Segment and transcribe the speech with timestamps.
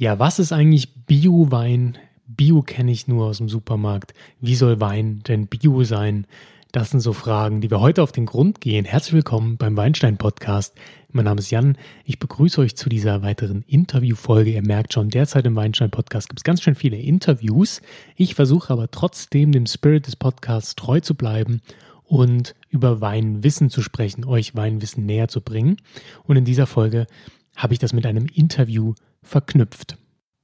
[0.00, 1.98] Ja, was ist eigentlich Bio-Wein?
[2.28, 4.14] Bio kenne ich nur aus dem Supermarkt.
[4.40, 6.24] Wie soll Wein denn Bio sein?
[6.70, 8.84] Das sind so Fragen, die wir heute auf den Grund gehen.
[8.84, 10.76] Herzlich willkommen beim Weinstein Podcast.
[11.10, 11.76] Mein Name ist Jan.
[12.04, 14.52] Ich begrüße euch zu dieser weiteren Interviewfolge.
[14.52, 17.82] Ihr merkt schon, derzeit im Weinstein Podcast gibt es ganz schön viele Interviews.
[18.14, 21.60] Ich versuche aber trotzdem dem Spirit des Podcasts treu zu bleiben
[22.04, 25.78] und über Weinwissen zu sprechen, euch Weinwissen näher zu bringen.
[26.22, 27.08] Und in dieser Folge
[27.56, 29.98] habe ich das mit einem Interview verknüpft.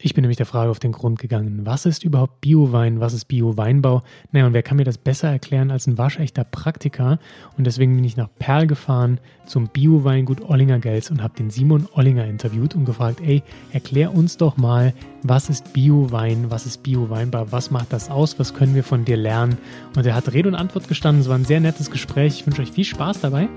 [0.05, 3.25] Ich bin nämlich der Frage auf den Grund gegangen, was ist überhaupt Bio-Wein, was ist
[3.25, 4.03] Bio-Weinbau?
[4.33, 7.19] Naja, und wer kann mir das besser erklären als ein waschechter Praktiker?
[7.57, 11.89] Und deswegen bin ich nach Perl gefahren zum Bio-Weingut Ollinger Gels und habe den Simon
[11.95, 13.43] Ollinger interviewt und gefragt, ey,
[13.73, 18.53] erklär uns doch mal, was ist Bio-Wein, was ist Bio-Weinbau, was macht das aus, was
[18.53, 19.57] können wir von dir lernen?
[19.97, 22.41] Und er hat Rede und Antwort gestanden, es war ein sehr nettes Gespräch.
[22.41, 23.49] Ich wünsche euch viel Spaß dabei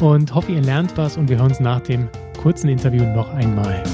[0.00, 2.08] und hoffe, ihr lernt was und wir hören uns nach dem
[2.42, 3.84] kurzen Interview noch einmal.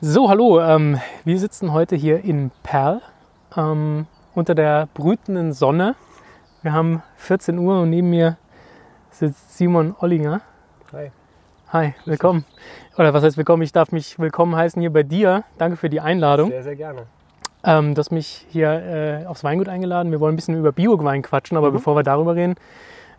[0.00, 0.60] So, hallo.
[0.60, 3.02] Ähm, wir sitzen heute hier in Perl
[3.56, 5.96] ähm, unter der brütenden Sonne.
[6.62, 8.36] Wir haben 14 Uhr und neben mir
[9.10, 10.40] sitzt Simon Ollinger.
[10.92, 11.10] Hi.
[11.72, 12.44] Hi, willkommen.
[12.96, 13.64] Oder was heißt willkommen?
[13.64, 15.42] Ich darf mich willkommen heißen hier bei dir.
[15.58, 16.50] Danke für die Einladung.
[16.50, 17.06] Sehr, sehr gerne.
[17.64, 18.70] Ähm, du hast mich hier
[19.24, 20.12] äh, aufs Weingut eingeladen.
[20.12, 21.72] Wir wollen ein bisschen über Bio-Wein quatschen, aber mhm.
[21.72, 22.54] bevor wir darüber reden,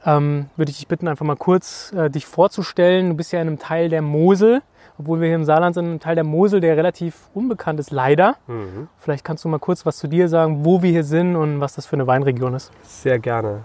[0.06, 3.10] ähm, würde ich dich bitten, einfach mal kurz äh, dich vorzustellen.
[3.10, 4.62] Du bist ja in einem Teil der Mosel
[5.00, 8.36] obwohl wir hier im Saarland sind, ein Teil der Mosel, der relativ unbekannt ist, leider.
[8.48, 8.90] Mhm.
[8.98, 11.76] Vielleicht kannst du mal kurz was zu dir sagen, wo wir hier sind und was
[11.76, 12.72] das für eine Weinregion ist.
[12.84, 13.62] Sehr gerne.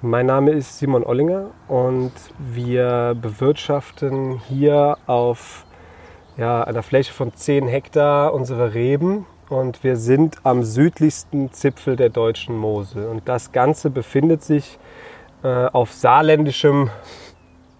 [0.00, 5.66] Mein Name ist Simon Ollinger und wir bewirtschaften hier auf
[6.38, 12.08] ja, einer Fläche von 10 Hektar unsere Reben und wir sind am südlichsten Zipfel der
[12.08, 13.06] deutschen Mosel.
[13.06, 14.78] Und das Ganze befindet sich
[15.42, 16.88] äh, auf saarländischem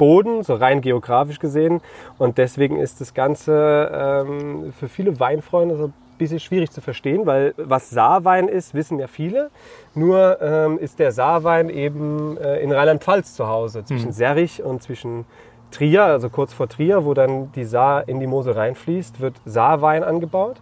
[0.03, 1.80] Boden, so rein geografisch gesehen.
[2.18, 7.24] Und deswegen ist das Ganze ähm, für viele Weinfreunde so ein bisschen schwierig zu verstehen,
[7.24, 9.51] weil was Saarwein ist, wissen ja viele.
[9.95, 14.12] Nur ähm, ist der Saarwein eben äh, in Rheinland-Pfalz zu Hause, zwischen mhm.
[14.12, 15.24] Serrich und zwischen
[15.70, 20.02] Trier, also kurz vor Trier, wo dann die Saar in die Mosel reinfließt, wird Saarwein
[20.02, 20.57] angebaut.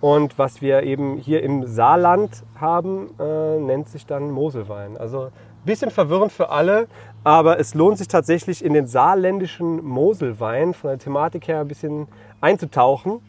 [0.00, 4.96] Und was wir eben hier im Saarland haben, äh, nennt sich dann Moselwein.
[4.96, 5.30] Also
[5.64, 6.86] bisschen verwirrend für alle,
[7.24, 12.06] aber es lohnt sich tatsächlich in den saarländischen Moselwein von der Thematik her ein bisschen
[12.40, 13.20] einzutauchen,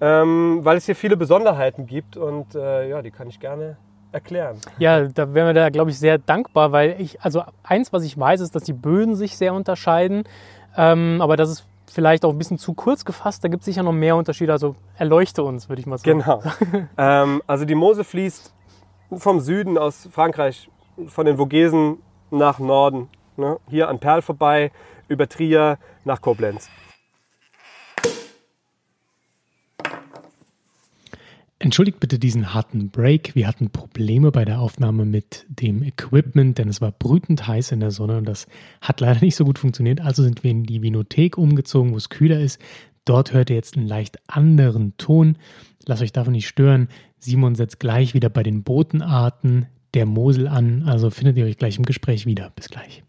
[0.00, 3.76] ähm, weil es hier viele Besonderheiten gibt und äh, ja, die kann ich gerne
[4.12, 4.58] erklären.
[4.78, 8.18] Ja, da wären wir da, glaube ich, sehr dankbar, weil ich, also eins, was ich
[8.18, 10.24] weiß, ist, dass die Böden sich sehr unterscheiden,
[10.76, 13.82] ähm, aber das ist vielleicht auch ein bisschen zu kurz gefasst, da gibt es sicher
[13.82, 16.20] noch mehr Unterschiede, also erleuchte uns, würde ich mal sagen.
[16.20, 16.42] Genau.
[16.98, 18.52] ähm, also die Mosel fließt
[19.16, 20.70] vom Süden aus Frankreich
[21.06, 21.98] von den Vogesen
[22.30, 23.08] nach Norden.
[23.40, 23.58] Ne?
[23.68, 24.70] Hier an Perl vorbei,
[25.08, 26.70] über Trier nach Koblenz.
[31.62, 33.34] Entschuldigt bitte diesen harten Break.
[33.34, 37.80] Wir hatten Probleme bei der Aufnahme mit dem Equipment, denn es war brütend heiß in
[37.80, 38.46] der Sonne und das
[38.80, 40.00] hat leider nicht so gut funktioniert.
[40.00, 42.62] Also sind wir in die Vinothek umgezogen, wo es kühler ist.
[43.04, 45.36] Dort hört ihr jetzt einen leicht anderen Ton.
[45.84, 46.88] Lasst euch davon nicht stören.
[47.18, 50.84] Simon setzt gleich wieder bei den Botenarten der Mosel an.
[50.84, 52.52] Also findet ihr euch gleich im Gespräch wieder.
[52.56, 53.02] Bis gleich.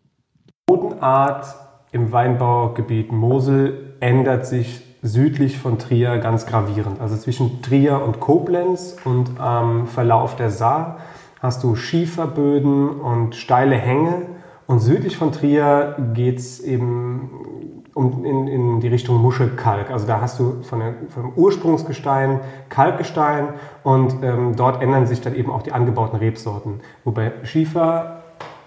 [1.01, 1.55] Bodenart
[1.91, 7.01] im Weinbaugebiet Mosel ändert sich südlich von Trier ganz gravierend.
[7.01, 10.99] Also zwischen Trier und Koblenz und am Verlauf der Saar
[11.41, 14.27] hast du Schieferböden und steile Hänge.
[14.67, 19.89] Und südlich von Trier geht es eben um, in, in die Richtung Muschelkalk.
[19.89, 23.49] Also da hast du von der, vom Ursprungsgestein Kalkgestein
[23.83, 26.79] und ähm, dort ändern sich dann eben auch die angebauten Rebsorten.
[27.03, 28.20] Wobei Schiefer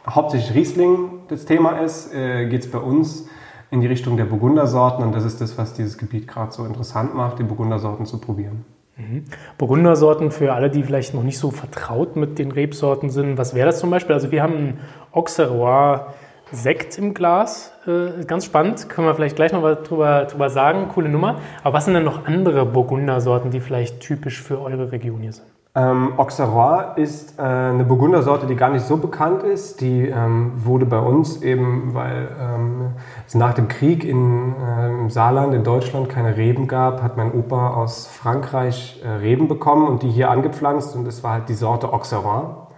[0.06, 3.28] hauptsächlich Riesling das Thema ist, äh, geht es bei uns
[3.70, 7.14] in die Richtung der Burgundersorten und das ist das, was dieses Gebiet gerade so interessant
[7.14, 8.64] macht, die Burgundersorten zu probieren.
[8.96, 9.24] Mhm.
[9.58, 13.38] Burgundersorten für alle, die vielleicht noch nicht so vertraut mit den Rebsorten sind.
[13.38, 14.14] Was wäre das zum Beispiel?
[14.14, 14.80] Also wir haben ein
[15.10, 16.06] Auxerrois
[16.52, 17.72] Sekt im Glas.
[17.86, 20.88] Äh, ganz spannend, können wir vielleicht gleich noch was drüber, drüber sagen.
[20.88, 21.40] Coole Nummer.
[21.64, 25.53] Aber was sind denn noch andere Burgundersorten, die vielleicht typisch für eure Region hier sind?
[25.76, 29.80] Ähm, Auxerrois ist äh, eine Burgundersorte, die gar nicht so bekannt ist.
[29.80, 32.92] Die ähm, wurde bei uns eben, weil ähm,
[33.26, 37.32] es nach dem Krieg in, äh, im Saarland in Deutschland keine Reben gab, hat mein
[37.32, 41.54] Opa aus Frankreich äh, Reben bekommen und die hier angepflanzt und es war halt die
[41.54, 42.68] Sorte Auxerrois.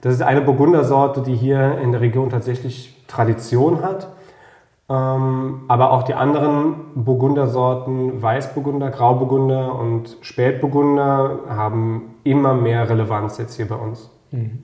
[0.00, 4.08] Das ist eine Burgundersorte, die hier in der Region tatsächlich Tradition hat.
[4.88, 13.56] Ähm, aber auch die anderen Burgundersorten, Weißburgunder, Grauburgunder und Spätburgunder, haben immer mehr Relevanz jetzt
[13.56, 14.10] hier bei uns.
[14.30, 14.62] Mhm.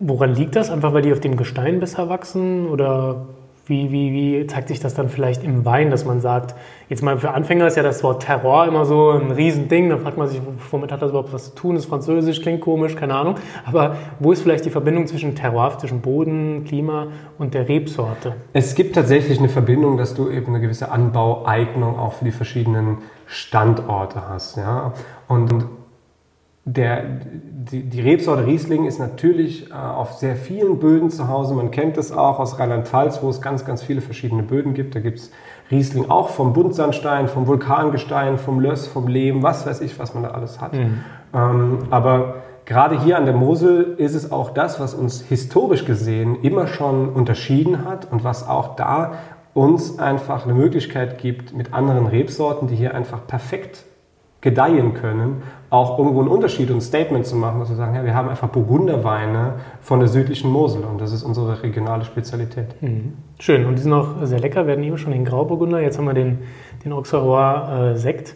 [0.00, 0.70] Woran liegt das?
[0.70, 3.26] Einfach weil die auf dem Gestein besser wachsen oder
[3.66, 6.56] wie, wie, wie zeigt sich das dann vielleicht im Wein, dass man sagt,
[6.90, 10.18] jetzt mal für Anfänger ist ja das Wort Terror immer so ein Riesending, da fragt
[10.18, 13.36] man sich, womit hat das überhaupt was zu tun, ist französisch, klingt komisch, keine Ahnung,
[13.64, 17.06] aber wo ist vielleicht die Verbindung zwischen Terroir, zwischen Boden, Klima
[17.38, 18.34] und der Rebsorte?
[18.52, 22.98] Es gibt tatsächlich eine Verbindung, dass du eben eine gewisse Anbaueignung auch für die verschiedenen
[23.26, 24.92] Standorte hast, ja,
[25.28, 25.64] und
[26.64, 31.54] der, die, die, Rebsorte Riesling ist natürlich äh, auf sehr vielen Böden zu Hause.
[31.54, 34.94] Man kennt es auch aus Rheinland-Pfalz, wo es ganz, ganz viele verschiedene Böden gibt.
[34.94, 35.30] Da gibt es
[35.70, 40.24] Riesling auch vom Buntsandstein, vom Vulkangestein, vom Löss, vom Lehm, was weiß ich, was man
[40.24, 40.72] da alles hat.
[40.72, 41.04] Mhm.
[41.32, 46.42] Ähm, aber gerade hier an der Mosel ist es auch das, was uns historisch gesehen
[46.42, 49.12] immer schon unterschieden hat und was auch da
[49.54, 53.84] uns einfach eine Möglichkeit gibt, mit anderen Rebsorten, die hier einfach perfekt
[54.40, 58.04] gedeihen können, auch irgendwo einen Unterschied und ein Statement zu machen, dass wir sagen, ja,
[58.04, 62.66] wir haben einfach Burgunderweine von der südlichen Mosel und das ist unsere regionale Spezialität.
[62.82, 63.14] Mhm.
[63.38, 64.66] Schön und die sind auch sehr lecker.
[64.66, 66.40] Wir hatten eben schon den Grauburgunder, jetzt haben wir den,
[66.84, 68.34] den Auxerrois äh, Sekt.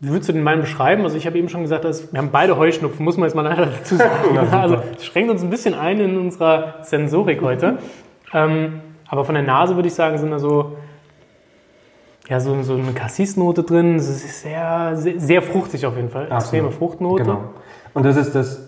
[0.00, 1.04] Wie würdest du den Wein beschreiben?
[1.04, 3.42] Also ich habe eben schon gesagt, dass wir haben beide Heuschnupfen, muss man jetzt mal
[3.42, 4.36] leider dazu sagen.
[4.50, 7.78] also es schränkt uns ein bisschen ein in unserer Sensorik heute.
[8.36, 10.72] Ähm, aber von der Nase würde ich sagen, sind da so
[12.28, 13.96] ja, so, so eine Cassis-Note drin.
[13.96, 16.24] Es ist sehr, sehr, sehr, fruchtig auf jeden Fall.
[16.24, 16.42] Absolut.
[16.42, 17.24] Extreme Fruchtnote.
[17.24, 17.40] Genau.
[17.92, 18.66] Und das ist das,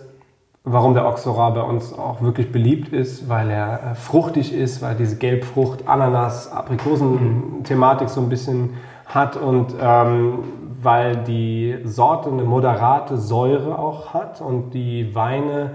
[0.63, 4.95] warum der Oxora bei uns auch wirklich beliebt ist, weil er äh, fruchtig ist, weil
[4.95, 8.75] diese Gelbfrucht, Ananas, Aprikosen-Thematik so ein bisschen
[9.07, 10.39] hat und ähm,
[10.81, 15.71] weil die Sorte eine moderate Säure auch hat und die Weine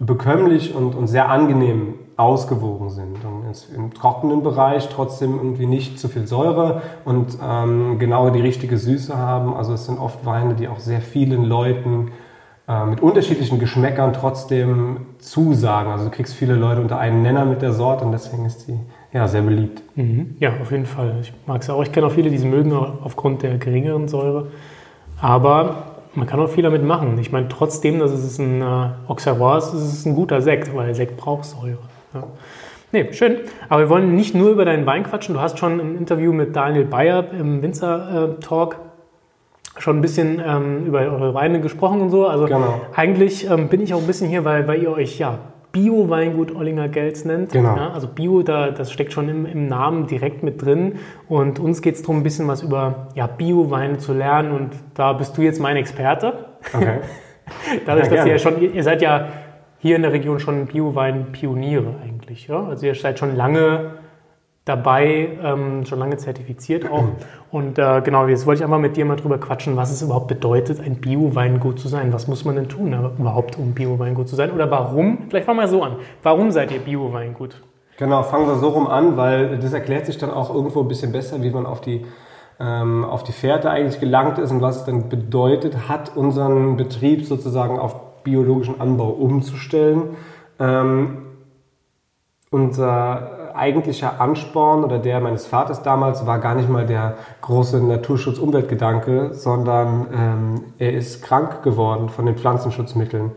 [0.00, 3.16] bekömmlich und, und sehr angenehm ausgewogen sind.
[3.74, 9.16] Im trockenen Bereich trotzdem irgendwie nicht zu viel Säure und ähm, genau die richtige Süße
[9.16, 9.54] haben.
[9.54, 12.12] Also es sind oft Weine, die auch sehr vielen Leuten
[12.68, 15.90] äh, mit unterschiedlichen Geschmäckern trotzdem zusagen.
[15.90, 18.78] Also du kriegst viele Leute unter einen Nenner mit der Sorte und deswegen ist die
[19.12, 19.82] ja, sehr beliebt.
[19.96, 20.36] Mhm.
[20.38, 21.16] Ja, auf jeden Fall.
[21.20, 21.82] Ich mag es auch.
[21.82, 24.48] Ich kenne auch viele, die sie mögen aufgrund der geringeren Säure.
[25.20, 27.18] Aber man kann auch viel damit machen.
[27.18, 30.94] Ich meine, trotzdem, dass es ein äh, Auxerrois ist, ist es ein guter Sekt, weil
[30.94, 31.78] Sekt braucht Säure.
[32.14, 32.24] Ja.
[32.92, 33.38] Nee, schön.
[33.68, 35.34] Aber wir wollen nicht nur über deinen Wein quatschen.
[35.34, 38.76] Du hast schon im Interview mit Daniel Bayer im Winzer-Talk
[39.78, 42.26] schon ein bisschen ähm, über eure Weine gesprochen und so.
[42.26, 42.82] Also genau.
[42.94, 45.38] eigentlich ähm, bin ich auch ein bisschen hier, weil, weil ihr euch ja
[45.72, 47.52] Bio-Weingut Ollinger Gels nennt.
[47.52, 47.74] Genau.
[47.76, 50.96] Ja, also Bio, da, das steckt schon im, im Namen direkt mit drin.
[51.28, 54.52] Und uns geht es darum, ein bisschen was über ja, Bio-Weine zu lernen.
[54.52, 56.34] Und da bist du jetzt mein Experte.
[56.74, 56.98] Okay.
[57.86, 59.28] Dadurch, ja, dass ihr ja schon, ihr seid ja
[59.82, 62.46] hier in der Region schon Bio-Wein-Pioniere eigentlich.
[62.46, 62.64] Ja?
[62.64, 63.94] Also ihr seid schon lange
[64.64, 67.04] dabei, ähm, schon lange zertifiziert auch.
[67.50, 70.28] Und äh, genau, jetzt wollte ich einfach mit dir mal drüber quatschen, was es überhaupt
[70.28, 72.12] bedeutet, ein Bio-Weingut zu sein.
[72.12, 74.52] Was muss man denn tun überhaupt, um Bio-Weingut zu sein?
[74.52, 75.26] Oder warum?
[75.28, 75.96] Vielleicht fangen wir mal so an.
[76.22, 77.60] Warum seid ihr Bio-Weingut?
[77.98, 81.10] Genau, fangen wir so rum an, weil das erklärt sich dann auch irgendwo ein bisschen
[81.10, 82.06] besser, wie man auf die
[82.60, 87.24] ähm, auf die Fährte eigentlich gelangt ist und was es dann bedeutet hat, unseren Betrieb
[87.24, 90.16] sozusagen auf biologischen Anbau umzustellen.
[90.58, 91.18] Ähm,
[92.50, 99.34] unser eigentlicher Ansporn oder der meines Vaters damals war gar nicht mal der große Naturschutz-Umweltgedanke,
[99.34, 103.32] sondern ähm, er ist krank geworden von den Pflanzenschutzmitteln.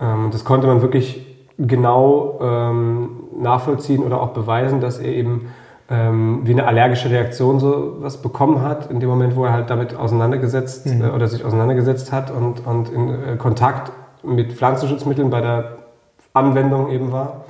[0.00, 1.26] Ähm, das konnte man wirklich
[1.58, 5.48] genau ähm, nachvollziehen oder auch beweisen, dass er eben
[5.90, 9.70] ähm, wie eine allergische Reaktion so was bekommen hat, in dem Moment, wo er halt
[9.70, 11.04] damit auseinandergesetzt mhm.
[11.04, 13.92] äh, oder sich auseinandergesetzt hat und, und in äh, Kontakt
[14.22, 15.78] mit Pflanzenschutzmitteln bei der
[16.32, 17.44] Anwendung eben war.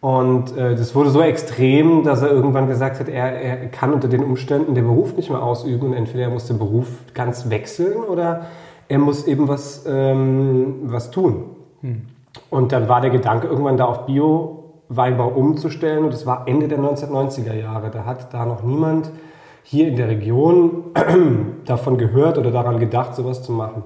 [0.00, 4.08] Und äh, das wurde so extrem, dass er irgendwann gesagt hat, er, er kann unter
[4.08, 8.02] den Umständen den Beruf nicht mehr ausüben und entweder er muss den Beruf ganz wechseln
[8.04, 8.46] oder
[8.88, 11.44] er muss eben was, ähm, was tun.
[11.82, 12.02] Hm.
[12.48, 16.78] Und dann war der Gedanke irgendwann da auf Bio-Weinbau umzustellen und das war Ende der
[16.78, 17.90] 1990er Jahre.
[17.90, 19.10] Da hat da noch niemand
[19.62, 20.84] hier in der Region
[21.66, 23.82] davon gehört oder daran gedacht, sowas zu machen.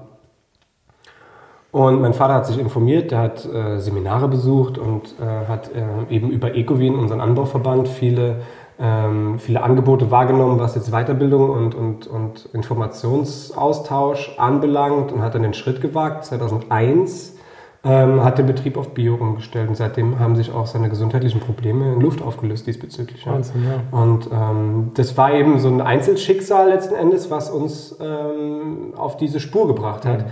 [1.75, 6.09] Und mein Vater hat sich informiert, der hat äh, Seminare besucht und äh, hat äh,
[6.09, 8.37] eben über Ecowin, unseren Anbauverband, viele,
[8.79, 15.43] ähm, viele Angebote wahrgenommen, was jetzt Weiterbildung und, und, und Informationsaustausch anbelangt und hat dann
[15.43, 16.23] den Schritt gewagt.
[16.23, 17.35] 2001
[17.83, 21.91] ähm, hat der Betrieb auf Bio umgestellt und seitdem haben sich auch seine gesundheitlichen Probleme
[21.91, 23.25] in Luft aufgelöst diesbezüglich.
[23.25, 23.33] Ja.
[23.33, 23.99] Wahnsinn, ja.
[23.99, 29.41] Und ähm, das war eben so ein Einzelschicksal letzten Endes, was uns ähm, auf diese
[29.41, 30.19] Spur gebracht hat.
[30.19, 30.31] Mhm.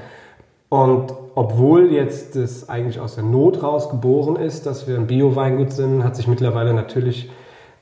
[0.74, 5.72] Und obwohl jetzt das eigentlich aus der Not raus geboren ist, dass wir ein Bio-Weingut
[5.72, 7.30] sind, hat sich mittlerweile natürlich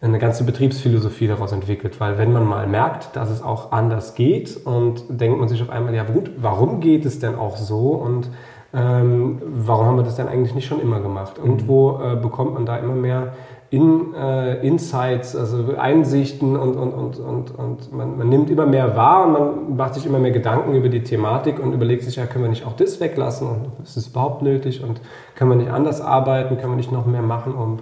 [0.02, 4.58] eine ganze Betriebsphilosophie daraus entwickelt, weil wenn man mal merkt, dass es auch anders geht
[4.66, 7.92] und denkt man sich auf einmal, ja gut, warum geht es denn auch so?
[7.92, 8.28] Und
[8.74, 11.36] ähm, warum haben wir das denn eigentlich nicht schon immer gemacht?
[11.38, 13.32] Irgendwo äh, bekommt man da immer mehr
[13.72, 18.98] in, äh, Insights, also Einsichten und, und, und, und, und man, man, nimmt immer mehr
[18.98, 22.26] wahr und man macht sich immer mehr Gedanken über die Thematik und überlegt sich, ja,
[22.26, 25.00] können wir nicht auch das weglassen und ist es überhaupt nötig und
[25.36, 27.80] können wir nicht anders arbeiten, können wir nicht noch mehr machen, um,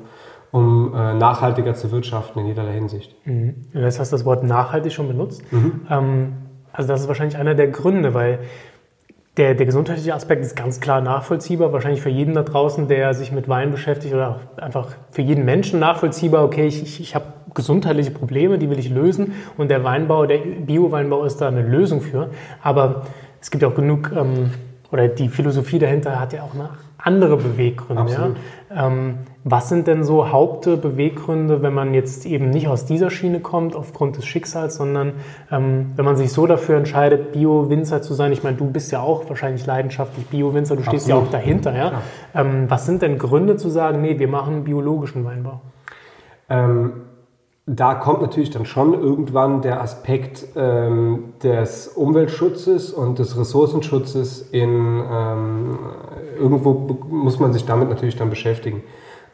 [0.51, 3.15] um äh, nachhaltiger zu wirtschaften in jederlei Hinsicht.
[3.25, 3.55] Mhm.
[3.74, 5.41] Das heißt, das Wort nachhaltig schon benutzt.
[5.51, 5.88] Mhm.
[5.89, 6.34] Ähm,
[6.72, 8.41] also das ist wahrscheinlich einer der Gründe, weil
[9.39, 13.31] der, der, gesundheitliche Aspekt ist ganz klar nachvollziehbar, wahrscheinlich für jeden da draußen, der sich
[13.31, 16.43] mit Wein beschäftigt oder auch einfach für jeden Menschen nachvollziehbar.
[16.43, 20.39] Okay, ich, ich, ich habe gesundheitliche Probleme, die will ich lösen und der Weinbau, der
[20.39, 22.31] Bio-Weinbau ist da eine Lösung für.
[22.62, 23.03] Aber
[23.39, 24.51] es gibt auch genug, ähm,
[24.91, 28.12] oder die Philosophie dahinter hat ja auch eine andere Beweggründe.
[28.12, 28.88] Ja?
[28.88, 33.74] Ähm, was sind denn so Hauptbeweggründe, wenn man jetzt eben nicht aus dieser Schiene kommt,
[33.74, 35.13] aufgrund des Schicksals, sondern
[35.50, 38.34] ähm, wenn man sich so dafür entscheidet, Bio-Winzer zu sein?
[38.34, 41.24] Ich meine, du bist ja auch wahrscheinlich leidenschaftlich Bio-Winzer, du stehst Absolut.
[41.24, 41.75] ja auch dahinter.
[41.75, 42.01] Ja?
[42.36, 45.62] Ähm, was sind denn Gründe zu sagen, nee, wir machen biologischen Weinbau?
[46.50, 46.91] Ähm,
[47.65, 55.03] da kommt natürlich dann schon irgendwann der Aspekt ähm, des Umweltschutzes und des Ressourcenschutzes in
[55.10, 55.77] ähm,
[56.39, 58.81] irgendwo muss man sich damit natürlich dann beschäftigen.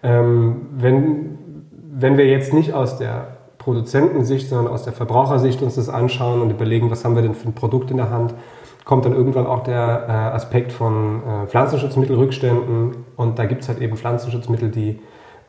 [0.06, 1.38] Ähm, wenn,
[1.72, 6.52] wenn wir jetzt nicht aus der Produzentensicht, sondern aus der Verbrauchersicht uns das anschauen und
[6.52, 8.36] überlegen, was haben wir denn für ein Produkt in der Hand,
[8.84, 12.98] kommt dann irgendwann auch der äh, Aspekt von äh, Pflanzenschutzmittelrückständen.
[13.16, 15.00] Und da gibt es halt eben Pflanzenschutzmittel, die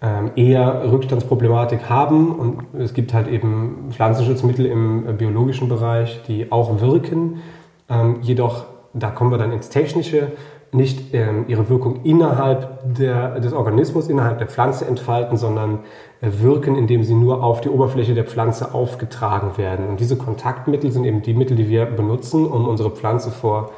[0.01, 2.35] ähm, eher Rückstandsproblematik haben.
[2.35, 7.43] Und es gibt halt eben Pflanzenschutzmittel im äh, biologischen Bereich, die auch wirken.
[7.91, 10.33] Ähm, jedoch, da kommen wir dann ins Technische
[10.77, 15.81] nicht ähm, ihre Wirkung innerhalb der, des Organismus, innerhalb der Pflanze entfalten, sondern
[16.21, 19.89] äh, wirken, indem sie nur auf die Oberfläche der Pflanze aufgetragen werden.
[19.89, 23.71] Und diese Kontaktmittel sind eben die Mittel, die wir benutzen, um unsere Pflanze vor,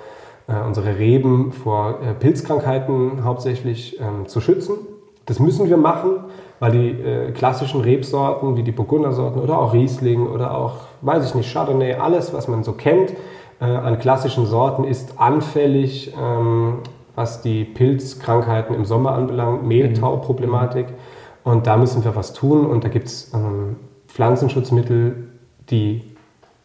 [0.49, 4.75] äh, unsere Reben vor äh, Pilzkrankheiten hauptsächlich ähm, zu schützen.
[5.27, 6.25] Das müssen wir machen,
[6.59, 11.35] weil die äh, klassischen Rebsorten wie die Burgundersorten oder auch Riesling oder auch, weiß ich
[11.35, 13.13] nicht, Chardonnay, alles, was man so kennt,
[13.61, 16.79] äh, an klassischen Sorten ist anfällig, ähm,
[17.15, 20.87] was die Pilzkrankheiten im Sommer anbelangt, Mehltau-Problematik.
[21.43, 22.67] Und da müssen wir was tun.
[22.67, 25.29] Und da gibt es ähm, Pflanzenschutzmittel,
[25.71, 26.03] die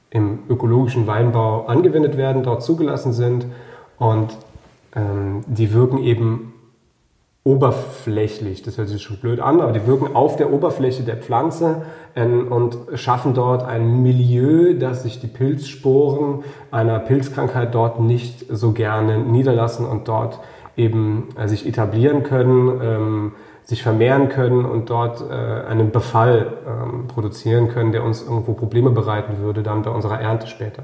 [0.09, 3.47] im ökologischen Weinbau angewendet werden, dort zugelassen sind.
[3.97, 4.37] Und
[4.95, 6.52] ähm, die wirken eben
[7.45, 11.81] oberflächlich, das hört sich schon blöd an, aber die wirken auf der Oberfläche der Pflanze
[12.15, 18.71] ähm, und schaffen dort ein Milieu, dass sich die Pilzsporen einer Pilzkrankheit dort nicht so
[18.71, 20.39] gerne niederlassen und dort
[20.77, 23.31] eben äh, sich etablieren können, ähm,
[23.63, 28.89] sich vermehren können und dort äh, einen Befall ähm, produzieren können, der uns irgendwo Probleme
[28.89, 30.83] bereiten würde dann bei unserer Ernte später.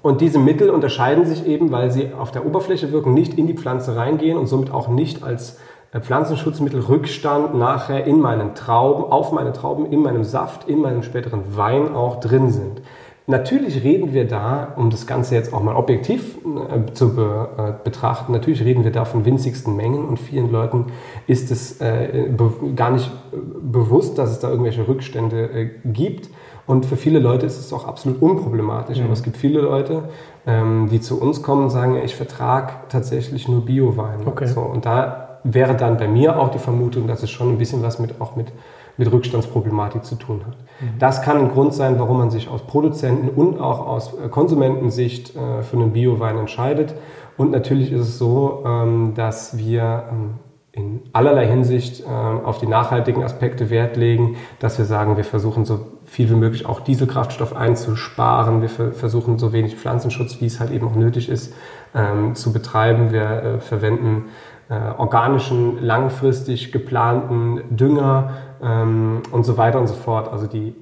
[0.00, 3.54] Und diese Mittel unterscheiden sich eben, weil sie auf der Oberfläche wirken, nicht in die
[3.54, 5.58] Pflanze reingehen und somit auch nicht als
[5.92, 11.56] äh, Pflanzenschutzmittelrückstand nachher in meinen Trauben, auf meine Trauben, in meinem Saft, in meinem späteren
[11.56, 12.82] Wein auch drin sind.
[13.28, 17.84] Natürlich reden wir da, um das Ganze jetzt auch mal objektiv äh, zu be, äh,
[17.84, 20.86] betrachten, natürlich reden wir da von winzigsten Mengen und vielen Leuten
[21.28, 22.28] ist es äh,
[22.74, 26.30] gar nicht äh, bewusst, dass es da irgendwelche Rückstände äh, gibt.
[26.66, 28.98] Und für viele Leute ist es auch absolut unproblematisch.
[28.98, 29.04] Mhm.
[29.04, 30.04] Aber es gibt viele Leute,
[30.46, 34.20] ähm, die zu uns kommen und sagen, ich vertrage tatsächlich nur Biowein.
[34.26, 34.46] Okay.
[34.46, 37.82] So, und da wäre dann bei mir auch die Vermutung, dass es schon ein bisschen
[37.82, 38.52] was mit, auch mit,
[38.96, 40.56] mit Rückstandsproblematik zu tun hat.
[40.80, 40.98] Mhm.
[40.98, 45.34] Das kann ein Grund sein, warum man sich aus Produzenten und auch aus äh, Konsumentensicht
[45.34, 46.94] äh, für einen Biowein entscheidet.
[47.36, 50.34] Und natürlich ist es so, ähm, dass wir ähm,
[50.72, 55.64] in allerlei Hinsicht äh, auf die nachhaltigen Aspekte Wert legen, dass wir sagen, wir versuchen
[55.64, 55.80] so
[56.12, 58.60] viel wie möglich auch Dieselkraftstoff einzusparen.
[58.60, 61.54] Wir versuchen so wenig Pflanzenschutz, wie es halt eben auch nötig ist,
[61.94, 63.12] ähm, zu betreiben.
[63.12, 64.26] Wir äh, verwenden
[64.68, 70.30] äh, organischen, langfristig geplanten Dünger ähm, und so weiter und so fort.
[70.30, 70.74] Also die,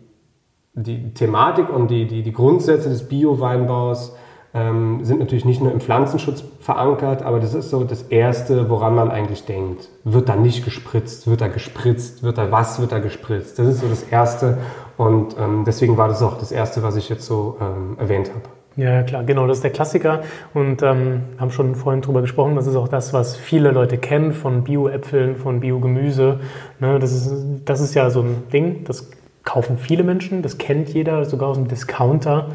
[0.75, 4.17] die Thematik und die, die, die Grundsätze des Bio-Weinbaus
[4.53, 8.97] ähm, sind natürlich nicht nur im Pflanzenschutz verankert, aber das ist so das Erste, woran
[8.97, 9.89] man eigentlich denkt.
[10.03, 11.29] Wird da nicht gespritzt?
[11.29, 12.25] Wird da gespritzt?
[12.25, 12.81] Wird da was?
[12.81, 13.61] Wird da gespritzt?
[13.61, 14.59] Das ist so das Erste
[15.01, 18.43] und ähm, deswegen war das auch das Erste, was ich jetzt so ähm, erwähnt habe.
[18.77, 20.21] Ja, klar, genau, das ist der Klassiker
[20.53, 24.35] und ähm, haben schon vorhin drüber gesprochen, das ist auch das, was viele Leute kennen
[24.35, 26.41] von Bio-Äpfeln, von Bio-Gemüse.
[26.81, 29.11] Ne, das, ist, das ist ja so ein Ding, das
[29.43, 32.49] kaufen viele Menschen, das kennt jeder, sogar aus dem Discounter.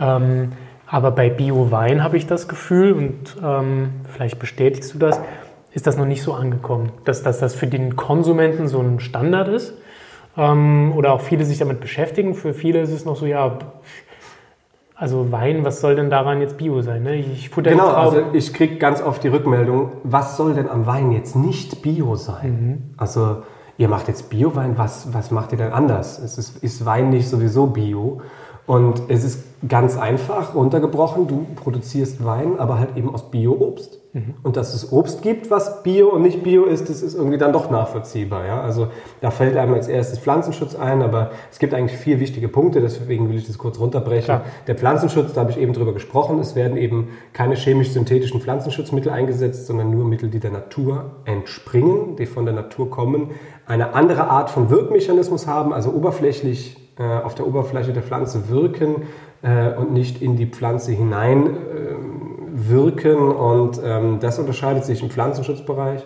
[0.00, 0.54] Ähm,
[0.88, 5.20] aber bei Bio-Wein habe ich das Gefühl, und ähm, vielleicht bestätigst du das,
[5.70, 9.46] ist das noch nicht so angekommen, dass, dass das für den Konsumenten so ein Standard
[9.46, 9.74] ist.
[10.36, 12.34] Ähm, oder auch viele sich damit beschäftigen.
[12.34, 13.58] Für viele ist es noch so, ja,
[14.94, 17.02] also Wein, was soll denn daran jetzt Bio sein?
[17.02, 17.16] Ne?
[17.16, 21.36] Ich genau, also ich kriege ganz oft die Rückmeldung, was soll denn am Wein jetzt
[21.36, 22.50] nicht Bio sein?
[22.50, 22.94] Mhm.
[22.96, 23.42] Also
[23.78, 26.18] ihr macht jetzt Bio-Wein, was, was macht ihr denn anders?
[26.18, 28.22] Es ist, ist Wein nicht sowieso Bio?
[28.66, 34.00] Und es ist ganz einfach runtergebrochen, du produzierst Wein, aber halt eben aus Bio-Obst.
[34.12, 34.34] Mhm.
[34.42, 37.52] Und dass es Obst gibt, was Bio und nicht Bio ist, das ist irgendwie dann
[37.52, 38.46] doch nachvollziehbar.
[38.46, 38.60] Ja?
[38.60, 38.88] Also
[39.20, 43.28] da fällt einem als erstes Pflanzenschutz ein, aber es gibt eigentlich vier wichtige Punkte, deswegen
[43.28, 44.24] will ich das kurz runterbrechen.
[44.24, 44.44] Klar.
[44.66, 49.66] Der Pflanzenschutz, da habe ich eben drüber gesprochen, es werden eben keine chemisch-synthetischen Pflanzenschutzmittel eingesetzt,
[49.66, 53.32] sondern nur Mittel, die der Natur entspringen, die von der Natur kommen,
[53.66, 59.02] eine andere Art von Wirkmechanismus haben, also oberflächlich äh, auf der Oberfläche der Pflanze wirken
[59.42, 61.50] äh, und nicht in die Pflanze hinein äh,
[62.52, 63.16] wirken.
[63.16, 66.04] Und ähm, das unterscheidet sich im Pflanzenschutzbereich.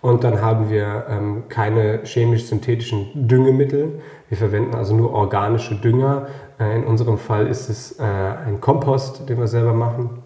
[0.00, 4.00] Und dann haben wir ähm, keine chemisch-synthetischen Düngemittel.
[4.28, 6.26] Wir verwenden also nur organische Dünger.
[6.60, 10.22] Äh, in unserem Fall ist es äh, ein Kompost, den wir selber machen.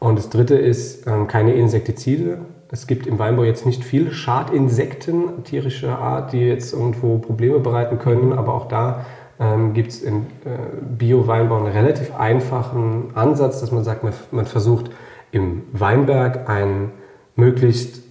[0.00, 2.38] Und das dritte ist ähm, keine Insektizide.
[2.72, 7.98] Es gibt im Weinbau jetzt nicht viele Schadinsekten tierischer Art, die jetzt irgendwo Probleme bereiten
[7.98, 9.04] können, aber auch da
[9.42, 14.46] ähm, gibt es im äh, Bio-Weinbau einen relativ einfachen Ansatz, dass man sagt, man, man
[14.46, 14.90] versucht
[15.32, 16.92] im Weinberg ein
[17.34, 18.02] möglichst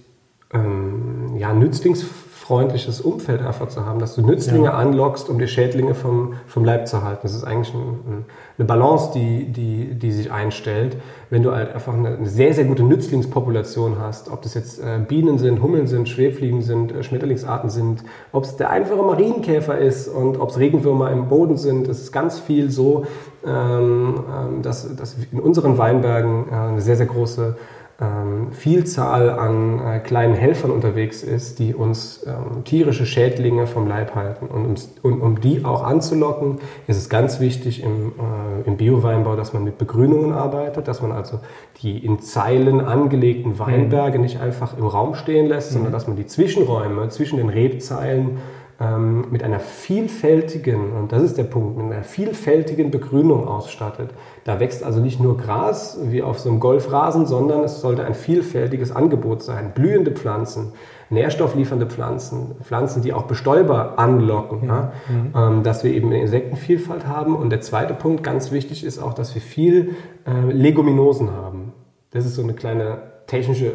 [0.52, 2.02] ähm, ja, nützlings
[2.52, 4.74] freundliches Umfeld einfach zu haben, dass du Nützlinge ja.
[4.74, 7.20] anlockst, um die Schädlinge vom, vom Leib zu halten.
[7.22, 8.26] Das ist eigentlich ein,
[8.58, 10.98] eine Balance, die, die, die sich einstellt.
[11.30, 14.98] Wenn du halt einfach eine, eine sehr, sehr gute Nützlingspopulation hast, ob das jetzt äh,
[14.98, 20.06] Bienen sind, Hummeln sind, Schwebfliegen sind, äh, Schmetterlingsarten sind, ob es der einfache Marienkäfer ist
[20.08, 23.06] und ob es Regenwürmer im Boden sind, es ist ganz viel so,
[23.46, 27.56] ähm, ähm dass, dass in unseren Weinbergen äh, eine sehr, sehr große
[28.02, 34.14] ähm, Vielzahl an äh, kleinen Helfern unterwegs ist, die uns ähm, tierische Schädlinge vom Leib
[34.14, 34.46] halten.
[34.46, 39.36] Und, uns, und, um die auch anzulocken, ist es ganz wichtig im, äh, im Bio-Weinbau,
[39.36, 41.38] dass man mit Begrünungen arbeitet, dass man also
[41.82, 44.24] die in Zeilen angelegten Weinberge mhm.
[44.24, 45.74] nicht einfach im Raum stehen lässt, mhm.
[45.74, 48.38] sondern dass man die Zwischenräume zwischen den Rebzeilen
[48.82, 54.10] ähm, mit einer vielfältigen, und das ist der Punkt, mit einer vielfältigen Begrünung ausstattet.
[54.44, 58.14] Da wächst also nicht nur Gras wie auf so einem Golfrasen, sondern es sollte ein
[58.14, 59.72] vielfältiges Angebot sein.
[59.74, 60.72] Blühende Pflanzen,
[61.10, 65.32] nährstoffliefernde Pflanzen, Pflanzen, die auch Bestäuber anlocken, ja, mhm.
[65.36, 67.36] ähm, dass wir eben eine Insektenvielfalt haben.
[67.36, 69.94] Und der zweite Punkt, ganz wichtig, ist auch, dass wir viel
[70.26, 71.72] äh, Leguminosen haben.
[72.10, 73.74] Das ist so eine kleine technische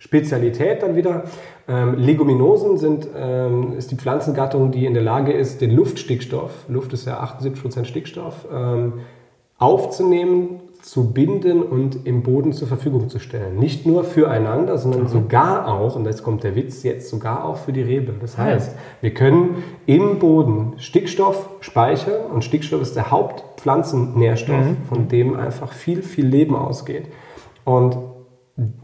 [0.00, 1.24] Spezialität dann wieder.
[1.68, 6.92] Ähm, Leguminosen sind, ähm, ist die Pflanzengattung, die in der Lage ist, den Luftstickstoff, Luft
[6.94, 8.94] ist ja 78% Stickstoff, ähm,
[9.58, 13.58] aufzunehmen, zu binden und im Boden zur Verfügung zu stellen.
[13.58, 15.08] Nicht nur füreinander, sondern mhm.
[15.08, 18.14] sogar auch, und jetzt kommt der Witz, jetzt sogar auch für die Rebe.
[18.18, 24.76] Das heißt, wir können im Boden Stickstoff speichern und Stickstoff ist der Hauptpflanzennährstoff, mhm.
[24.88, 27.04] von dem einfach viel, viel Leben ausgeht.
[27.66, 27.98] Und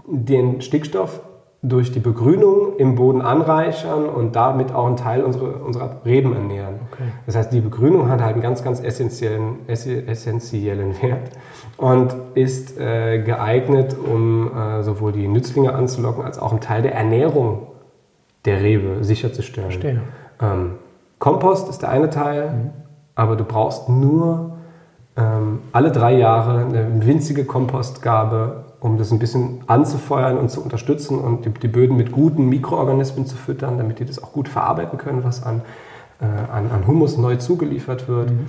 [0.07, 1.21] den Stickstoff
[1.62, 6.77] durch die Begrünung im Boden anreichern und damit auch einen Teil unserer, unserer Reben ernähren.
[6.93, 7.05] Okay.
[7.27, 11.31] Das heißt, die Begrünung hat halt einen ganz, ganz essentiellen, essentiellen Wert
[11.77, 16.95] und ist äh, geeignet, um äh, sowohl die Nützlinge anzulocken, als auch einen Teil der
[16.95, 17.67] Ernährung
[18.45, 19.71] der Rebe sicherzustellen.
[19.71, 20.03] Verstehe.
[20.41, 20.73] Ähm,
[21.19, 22.71] Kompost ist der eine Teil, mhm.
[23.15, 24.53] aber du brauchst nur
[25.17, 31.18] ähm, alle drei Jahre eine winzige Kompostgabe um das ein bisschen anzufeuern und zu unterstützen
[31.18, 34.96] und die, die, Böden mit guten Mikroorganismen zu füttern, damit die das auch gut verarbeiten
[34.96, 35.62] können, was an,
[36.20, 38.31] äh, an, an, Humus neu zugeliefert wird.
[38.31, 38.46] Mhm.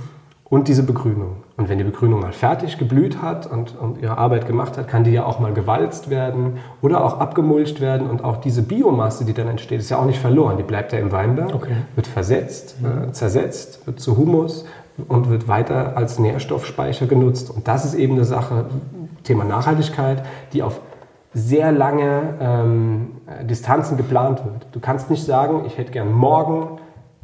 [0.49, 1.37] Und diese Begrünung.
[1.57, 5.03] Und wenn die Begrünung mal fertig geblüht hat und, und, ihre Arbeit gemacht hat, kann
[5.03, 8.09] die ja auch mal gewalzt werden oder auch abgemulcht werden.
[8.09, 10.55] Und auch diese Biomasse, die dann entsteht, ist ja auch nicht verloren.
[10.55, 11.75] Die bleibt ja im Weinberg, okay.
[11.95, 13.09] wird versetzt, mhm.
[13.09, 14.63] äh, zersetzt, wird zu Humus
[15.09, 17.49] und wird weiter als Nährstoffspeicher genutzt.
[17.49, 18.67] Und das ist eben eine Sache,
[19.27, 20.81] Thema Nachhaltigkeit, die auf
[21.33, 23.11] sehr lange ähm,
[23.43, 24.67] Distanzen geplant wird.
[24.71, 26.79] Du kannst nicht sagen, ich hätte gern morgen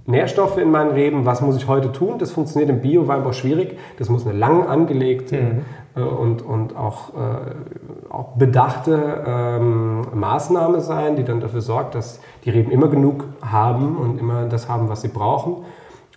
[0.06, 2.20] Nährstoffe in meinen Reben, was muss ich heute tun?
[2.20, 3.78] Das funktioniert im Bio-Weinbau schwierig.
[3.98, 5.62] Das muss eine lang angelegte mhm.
[5.96, 12.20] äh, und, und auch, äh, auch bedachte ähm, Maßnahme sein, die dann dafür sorgt, dass
[12.44, 15.64] die Reben immer genug haben und immer das haben, was sie brauchen.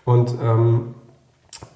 [0.04, 0.94] Und ähm,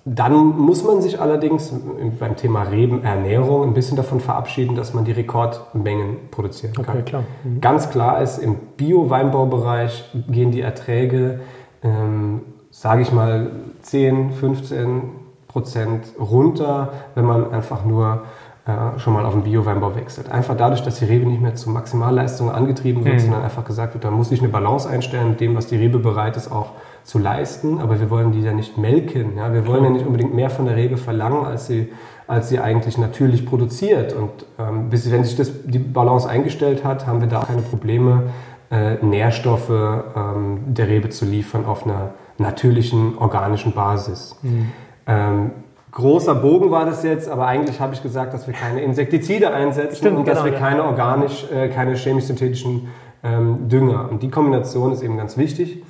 [0.04, 1.72] dann muss man sich allerdings
[2.18, 6.96] beim Thema Rebenernährung ein bisschen davon verabschieden, dass man die Rekordmengen produzieren kann.
[6.96, 7.24] Okay, klar.
[7.44, 7.60] Mhm.
[7.60, 11.40] Ganz klar ist, im Bio-Weinbaubereich gehen die Erträge,
[11.82, 13.50] ähm, sage ich mal,
[13.82, 15.02] 10, 15
[15.48, 18.22] Prozent runter, wenn man einfach nur
[18.66, 20.30] äh, schon mal auf den Bio-Weinbau wechselt.
[20.30, 23.20] Einfach dadurch, dass die Rebe nicht mehr zu Maximalleistungen angetrieben wird, mhm.
[23.20, 25.98] sondern einfach gesagt wird, da muss ich eine Balance einstellen mit dem, was die Rebe
[25.98, 26.72] bereit ist, auch
[27.04, 27.78] zu leisten.
[27.80, 29.36] Aber wir wollen die ja nicht melken.
[29.36, 29.52] Ja?
[29.52, 31.92] Wir wollen ja nicht unbedingt mehr von der Rebe verlangen, als sie,
[32.26, 34.12] als sie eigentlich natürlich produziert.
[34.12, 38.24] Und ähm, bis, wenn sich das, die Balance eingestellt hat, haben wir da keine Probleme,
[38.70, 44.36] äh, Nährstoffe ähm, der Rebe zu liefern auf einer natürlichen, organischen Basis.
[44.42, 44.72] Mhm.
[45.06, 45.50] Ähm,
[45.90, 49.96] großer Bogen war das jetzt, aber eigentlich habe ich gesagt, dass wir keine Insektizide einsetzen
[49.96, 52.88] Stimmt, und dass genau, wir keine organisch, äh, keine chemisch-synthetischen
[53.22, 54.08] ähm, Dünger.
[54.10, 55.82] Und die Kombination ist eben ganz wichtig.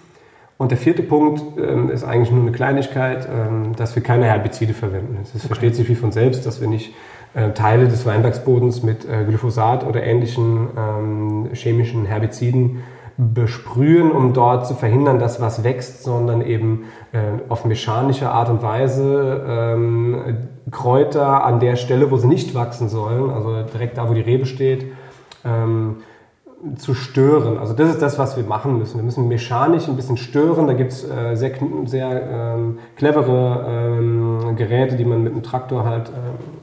[0.61, 4.75] Und der vierte Punkt ähm, ist eigentlich nur eine Kleinigkeit, ähm, dass wir keine Herbizide
[4.75, 5.17] verwenden.
[5.23, 5.47] Es okay.
[5.47, 6.93] versteht sich wie von selbst, dass wir nicht
[7.33, 12.83] äh, Teile des Weinbergsbodens mit äh, Glyphosat oder ähnlichen ähm, chemischen Herbiziden
[13.17, 18.63] besprühen, um dort zu verhindern, dass was wächst, sondern eben äh, auf mechanische Art und
[18.63, 20.37] Weise ähm,
[20.71, 24.45] Kräuter an der Stelle, wo sie nicht wachsen sollen, also direkt da, wo die Rebe
[24.45, 24.93] steht,
[25.43, 26.03] ähm,
[26.77, 27.57] zu stören.
[27.57, 28.97] Also das ist das, was wir machen müssen.
[28.97, 30.67] Wir müssen mechanisch ein bisschen stören.
[30.67, 31.53] Da gibt es äh, sehr,
[31.87, 36.13] sehr ähm, clevere ähm, Geräte, die man mit dem Traktor halt äh,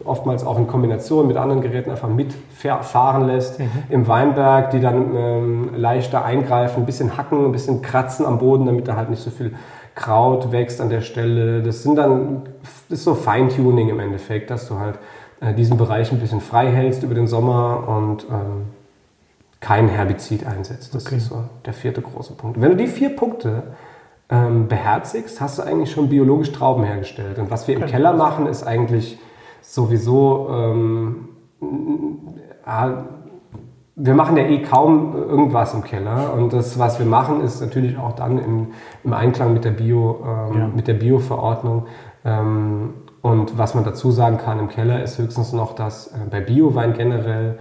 [0.06, 3.70] oftmals auch in Kombination mit anderen Geräten einfach mitfahren lässt mhm.
[3.90, 8.68] im Weinberg, die dann ähm, leichter eingreifen, ein bisschen hacken, ein bisschen kratzen am Boden,
[8.68, 9.54] damit da halt nicht so viel
[9.96, 11.64] Kraut wächst an der Stelle.
[11.64, 12.44] Das sind dann,
[12.88, 15.00] das ist so Feintuning im Endeffekt, dass du halt
[15.42, 18.77] äh, diesen Bereich ein bisschen frei hältst über den Sommer und ähm,
[19.60, 20.94] kein Herbizid einsetzt.
[20.94, 21.18] Das okay.
[21.18, 22.62] ist so der vierte große Punkt.
[22.62, 23.64] Wenn du die vier Punkte
[24.30, 27.40] ähm, beherzigst, hast du eigentlich schon biologisch Trauben hergestellt.
[27.40, 27.92] Und was wir im okay.
[27.92, 29.20] Keller machen, ist eigentlich
[29.62, 31.30] sowieso, ähm,
[32.66, 32.90] äh,
[33.96, 36.34] wir machen ja eh kaum irgendwas im Keller.
[36.34, 38.68] Und das, was wir machen, ist natürlich auch dann im,
[39.04, 40.68] im Einklang mit der Bio, ähm, ja.
[40.68, 41.88] mit der Bio-Verordnung.
[42.24, 46.42] Ähm, und was man dazu sagen kann im Keller ist höchstens noch, dass äh, bei
[46.42, 47.58] Biowein generell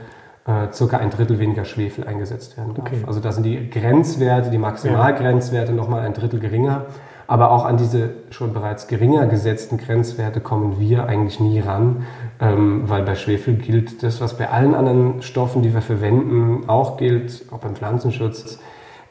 [0.47, 2.87] äh, circa ein Drittel weniger Schwefel eingesetzt werden darf.
[2.87, 3.03] Okay.
[3.07, 5.77] Also da sind die Grenzwerte, die Maximalgrenzwerte ja.
[5.77, 6.87] nochmal ein Drittel geringer.
[7.29, 12.07] Aber auch an diese schon bereits geringer gesetzten Grenzwerte kommen wir eigentlich nie ran,
[12.41, 16.97] ähm, weil bei Schwefel gilt das, was bei allen anderen Stoffen, die wir verwenden, auch
[16.97, 18.61] gilt, auch beim Pflanzenschutz.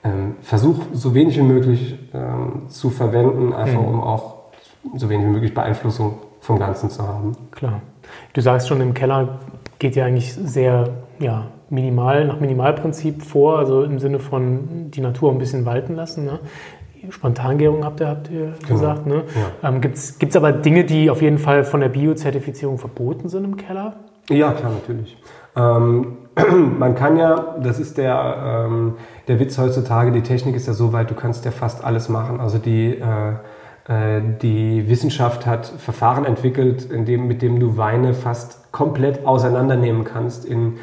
[0.05, 3.87] Ähm, versuch so wenig wie möglich ähm, zu verwenden, einfach mhm.
[3.87, 4.35] um auch
[4.95, 7.35] so wenig wie möglich Beeinflussung vom Ganzen zu haben.
[7.51, 7.81] Klar.
[8.33, 9.39] Du sagst schon, im Keller
[9.79, 15.31] geht ja eigentlich sehr ja, minimal, nach Minimalprinzip vor, also im Sinne von die Natur
[15.31, 16.25] ein bisschen walten lassen.
[16.25, 16.39] Ne?
[17.09, 18.69] Spontangärung habt ihr, habt ihr genau.
[18.69, 19.05] gesagt.
[19.07, 19.23] Ne?
[19.61, 19.69] Ja.
[19.69, 23.57] Ähm, Gibt es aber Dinge, die auf jeden Fall von der Biozertifizierung verboten sind im
[23.57, 23.93] Keller?
[24.29, 25.17] Ja, klar, natürlich.
[25.55, 26.17] Ähm,
[26.79, 28.95] man kann ja, das ist der, ähm,
[29.27, 32.39] der Witz heutzutage, die Technik ist ja so weit, du kannst ja fast alles machen.
[32.39, 33.33] Also die, äh,
[33.87, 40.03] äh, die Wissenschaft hat Verfahren entwickelt, in dem, mit dem du Weine fast komplett auseinandernehmen
[40.03, 40.77] kannst, in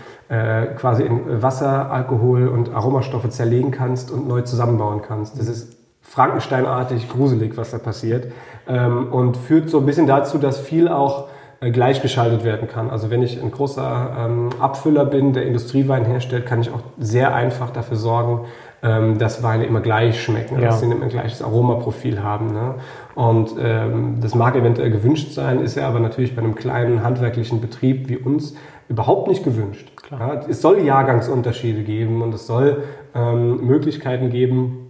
[0.76, 5.38] quasi in Wasser, Alkohol und Aromastoffe zerlegen kannst und neu zusammenbauen kannst.
[5.38, 8.32] Das ist Frankensteinartig gruselig, was da passiert
[8.68, 11.28] ähm, und führt so ein bisschen dazu, dass viel auch
[11.60, 12.90] äh, gleichgeschaltet werden kann.
[12.90, 17.34] Also wenn ich ein großer ähm, Abfüller bin, der Industriewein herstellt, kann ich auch sehr
[17.34, 18.40] einfach dafür sorgen,
[18.82, 20.66] ähm, dass Weine immer gleich schmecken, ja.
[20.66, 22.52] dass sie immer ein gleiches Aromaprofil haben.
[22.52, 22.74] Ne?
[23.14, 27.60] Und ähm, das mag eventuell gewünscht sein, ist ja aber natürlich bei einem kleinen handwerklichen
[27.60, 28.54] Betrieb wie uns
[28.88, 29.91] überhaupt nicht gewünscht.
[30.12, 32.82] Ja, es soll Jahrgangsunterschiede geben und es soll
[33.14, 34.82] ähm, Möglichkeiten geben,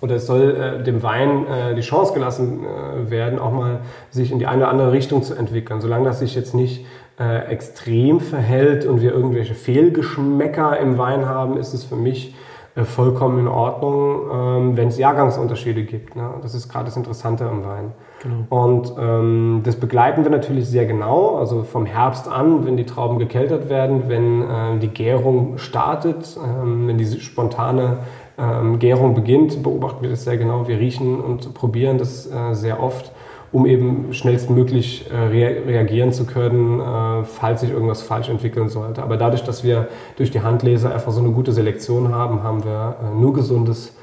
[0.00, 3.80] oder es soll äh, dem Wein äh, die Chance gelassen äh, werden, auch mal
[4.10, 5.80] sich in die eine oder andere Richtung zu entwickeln.
[5.80, 6.84] Solange das sich jetzt nicht
[7.20, 12.34] äh, extrem verhält und wir irgendwelche Fehlgeschmäcker im Wein haben, ist es für mich
[12.82, 16.16] vollkommen in Ordnung, ähm, wenn es Jahrgangsunterschiede gibt.
[16.16, 16.28] Ne?
[16.42, 17.92] Das ist gerade das Interessante am Wein.
[18.20, 18.64] Genau.
[18.64, 23.18] Und ähm, das begleiten wir natürlich sehr genau, also vom Herbst an, wenn die Trauben
[23.18, 27.98] gekeltert werden, wenn äh, die Gärung startet, ähm, wenn diese spontane
[28.38, 30.66] ähm, Gärung beginnt, beobachten wir das sehr genau.
[30.66, 33.12] Wir riechen und probieren das äh, sehr oft
[33.54, 39.00] um eben schnellstmöglich äh, reagieren zu können, äh, falls sich irgendwas falsch entwickeln sollte.
[39.00, 39.86] Aber dadurch, dass wir
[40.16, 43.96] durch die Handleser einfach so eine gute Selektion haben, haben wir äh, nur gesundes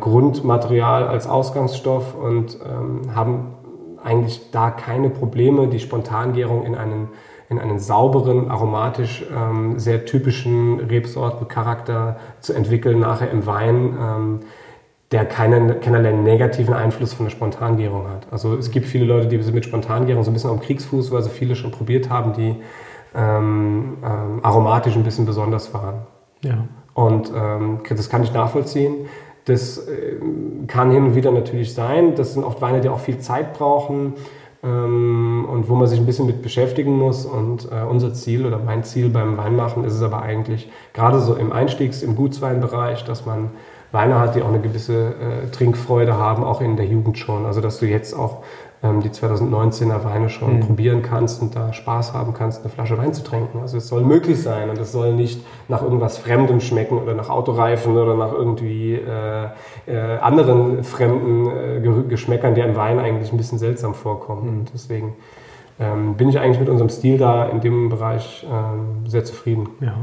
[0.00, 3.48] Grundmaterial als Ausgangsstoff und ähm, haben
[4.02, 7.10] eigentlich da keine Probleme, die Spontangärung in einen,
[7.50, 13.98] in einen sauberen, aromatisch ähm, sehr typischen Rebsortencharakter zu entwickeln, nachher im Wein.
[14.00, 14.40] Ähm,
[15.12, 18.26] der keinen, keinerlei negativen Einfluss von der Spontangärung hat.
[18.30, 21.30] Also es gibt viele Leute, die mit Spontangärung so ein bisschen am Kriegsfuß, weil sie
[21.30, 22.56] viele schon probiert haben, die
[23.14, 26.02] ähm, ähm, aromatisch ein bisschen besonders waren.
[26.44, 26.64] Ja.
[26.94, 29.08] Und ähm, das kann ich nachvollziehen.
[29.46, 30.16] Das äh,
[30.68, 32.14] kann hin und wieder natürlich sein.
[32.14, 34.14] Das sind oft Weine, die auch viel Zeit brauchen.
[34.62, 37.24] ähm, und wo man sich ein bisschen mit beschäftigen muss.
[37.26, 41.34] Und äh, unser Ziel oder mein Ziel beim Weinmachen ist es aber eigentlich, gerade so
[41.34, 43.50] im Einstiegs-, im Gutsweinbereich, dass man
[43.92, 47.46] Weine hat, die auch eine gewisse äh, Trinkfreude haben, auch in der Jugend schon.
[47.46, 48.42] Also dass du jetzt auch
[48.82, 50.60] ähm, die 2019er Weine schon mhm.
[50.60, 53.60] probieren kannst und da Spaß haben kannst, eine Flasche Wein zu trinken.
[53.60, 57.28] Also es soll möglich sein und es soll nicht nach irgendwas Fremdem schmecken oder nach
[57.28, 59.48] Autoreifen oder nach irgendwie äh,
[59.86, 64.50] äh, anderen fremden äh, Geschmäckern, die einem Wein eigentlich ein bisschen seltsam vorkommen.
[64.50, 64.58] Mhm.
[64.60, 65.14] Und deswegen
[65.78, 69.68] ähm, bin ich eigentlich mit unserem Stil da in dem Bereich ähm, sehr zufrieden.
[69.80, 69.94] Ja.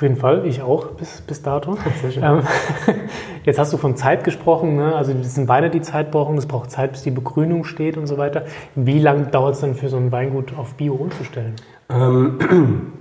[0.00, 1.76] Auf jeden Fall, ich auch bis, bis dato.
[2.22, 2.40] Ähm,
[3.44, 4.94] jetzt hast du von Zeit gesprochen, ne?
[4.96, 8.06] also das sind Weine, die Zeit brauchen, es braucht Zeit, bis die Begrünung steht und
[8.06, 8.46] so weiter.
[8.74, 11.54] Wie lange dauert es dann für so ein Weingut auf Bio umzustellen?
[11.90, 12.92] Ähm,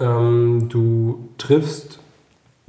[0.00, 2.00] ähm, du triffst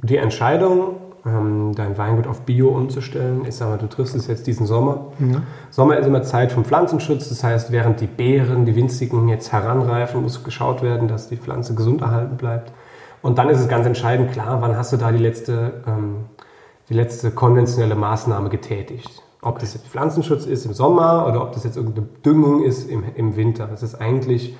[0.00, 3.46] die Entscheidung, ähm, dein Weingut auf Bio umzustellen.
[3.48, 5.06] Ich sage mal, du triffst es jetzt diesen Sommer.
[5.18, 5.44] Mhm.
[5.70, 10.20] Sommer ist immer Zeit vom Pflanzenschutz, das heißt, während die Beeren, die winzigen jetzt heranreifen,
[10.20, 12.72] muss geschaut werden, dass die Pflanze gesund erhalten bleibt.
[13.22, 16.24] Und dann ist es ganz entscheidend klar, wann hast du da die letzte, ähm,
[16.88, 19.22] die letzte konventionelle Maßnahme getätigt.
[19.40, 23.04] Ob das jetzt Pflanzenschutz ist im Sommer oder ob das jetzt irgendeine Düngung ist im,
[23.14, 23.66] im Winter.
[23.66, 24.56] Das ist eigentlich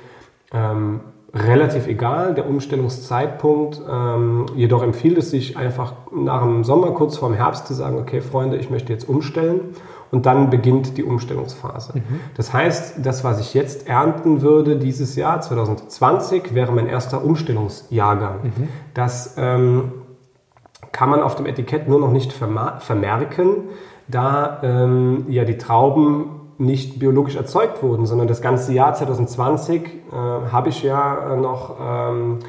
[0.53, 1.01] ähm,
[1.35, 3.81] relativ egal, der Umstellungszeitpunkt.
[3.88, 7.98] Ähm, jedoch empfiehlt es sich einfach nach dem Sommer, kurz vor dem Herbst zu sagen,
[7.98, 9.75] okay Freunde, ich möchte jetzt umstellen
[10.12, 11.94] und dann beginnt die Umstellungsphase.
[11.94, 12.20] Mhm.
[12.37, 18.42] Das heißt, das, was ich jetzt ernten würde dieses Jahr, 2020, wäre mein erster Umstellungsjahrgang.
[18.42, 18.68] Mhm.
[18.94, 19.92] Das ähm,
[20.92, 23.70] kann man auf dem Etikett nur noch nicht vermerken,
[24.07, 26.27] da ähm, ja die Trauben
[26.59, 30.14] nicht biologisch erzeugt wurden, sondern das ganze Jahr 2020 äh,
[30.53, 32.40] habe ich ja noch ähm,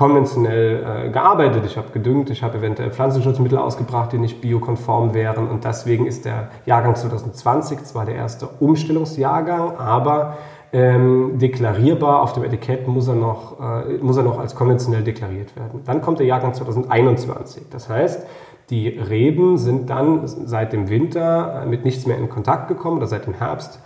[0.00, 1.66] konventionell äh, gearbeitet.
[1.66, 5.46] Ich habe gedüngt, ich habe eventuell Pflanzenschutzmittel ausgebracht, die nicht biokonform wären.
[5.46, 10.38] Und deswegen ist der Jahrgang 2020 zwar der erste Umstellungsjahrgang, aber
[10.72, 15.54] ähm, deklarierbar auf dem Etikett muss er, noch, äh, muss er noch als konventionell deklariert
[15.54, 15.82] werden.
[15.84, 17.64] Dann kommt der Jahrgang 2021.
[17.70, 18.26] Das heißt,
[18.70, 23.26] die Reben sind dann seit dem Winter mit nichts mehr in Kontakt gekommen oder seit
[23.26, 23.80] dem Herbst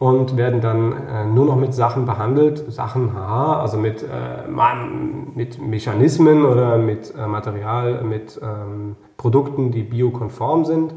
[0.00, 4.48] und werden dann äh, nur noch mit Sachen behandelt, Sachen, haha, also mit, äh,
[5.34, 10.94] mit Mechanismen oder mit äh, Material, mit ähm, Produkten, die biokonform sind.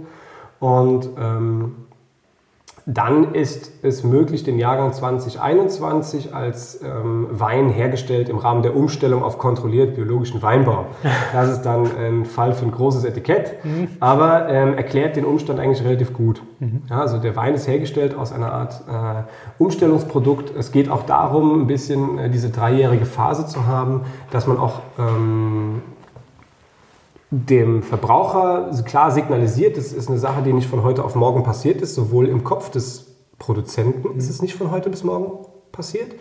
[0.62, 1.76] Und ähm,
[2.86, 9.24] dann ist es möglich, den Jahrgang 2021 als ähm, Wein hergestellt im Rahmen der Umstellung
[9.24, 10.86] auf kontrolliert biologischen Weinbau.
[11.32, 13.88] Das ist dann ein Fall für ein großes Etikett, mhm.
[14.00, 16.44] aber ähm, erklärt den Umstand eigentlich relativ gut.
[16.60, 16.84] Mhm.
[16.90, 20.56] Ja, also der Wein ist hergestellt aus einer Art äh, Umstellungsprodukt.
[20.56, 24.82] Es geht auch darum, ein bisschen äh, diese dreijährige Phase zu haben, dass man auch
[25.00, 25.82] ähm,
[27.34, 31.82] dem Verbraucher klar signalisiert, das ist eine Sache, die nicht von heute auf morgen passiert
[31.82, 33.08] ist, sowohl im Kopf des
[33.40, 34.18] Produzenten mhm.
[34.18, 36.12] ist es nicht von heute bis morgen passiert,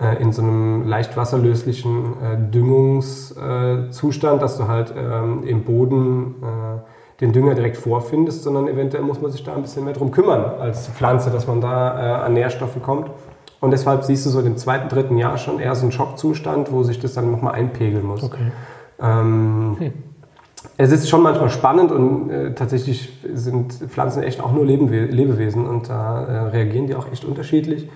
[0.00, 6.80] äh, in so einem leicht wasserlöslichen äh, Düngungszustand, dass du halt ähm, im Boden äh,
[7.20, 10.44] den Dünger direkt vorfindest, sondern eventuell muss man sich da ein bisschen mehr drum kümmern
[10.60, 13.10] als Pflanze, dass man da äh, an Nährstoffe kommt.
[13.60, 16.82] Und deshalb siehst du so im zweiten, dritten Jahr schon eher so einen Schockzustand, wo
[16.82, 18.22] sich das dann nochmal einpegeln muss.
[18.22, 18.52] Okay.
[19.00, 19.92] Ähm, hm.
[20.76, 25.88] Es ist schon manchmal spannend und äh, tatsächlich sind Pflanzen echt auch nur Lebewesen und
[25.88, 27.88] da äh, reagieren die auch echt unterschiedlich.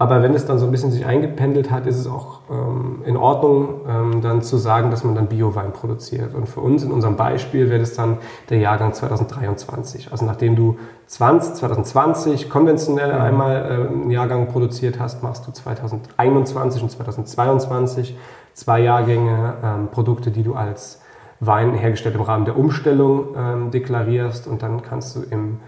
[0.00, 3.16] Aber wenn es dann so ein bisschen sich eingependelt hat, ist es auch ähm, in
[3.16, 6.34] Ordnung, ähm, dann zu sagen, dass man dann Biowein produziert.
[6.34, 10.12] Und für uns in unserem Beispiel wäre das dann der Jahrgang 2023.
[10.12, 13.20] Also nachdem du 20, 2020 konventionell mhm.
[13.20, 18.16] einmal äh, einen Jahrgang produziert hast, machst du 2021 und 2022
[18.54, 21.02] zwei Jahrgänge ähm, Produkte, die du als
[21.40, 24.46] Wein hergestellt im Rahmen der Umstellung ähm, deklarierst.
[24.46, 25.58] Und dann kannst du im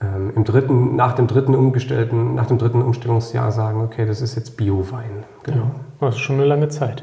[0.00, 4.36] ähm, im dritten, nach dem dritten umgestellten, nach dem dritten Umstellungsjahr sagen, okay, das ist
[4.36, 5.24] jetzt Biowein.
[5.42, 5.56] Genau.
[6.00, 7.02] Ja, das ist schon eine lange Zeit.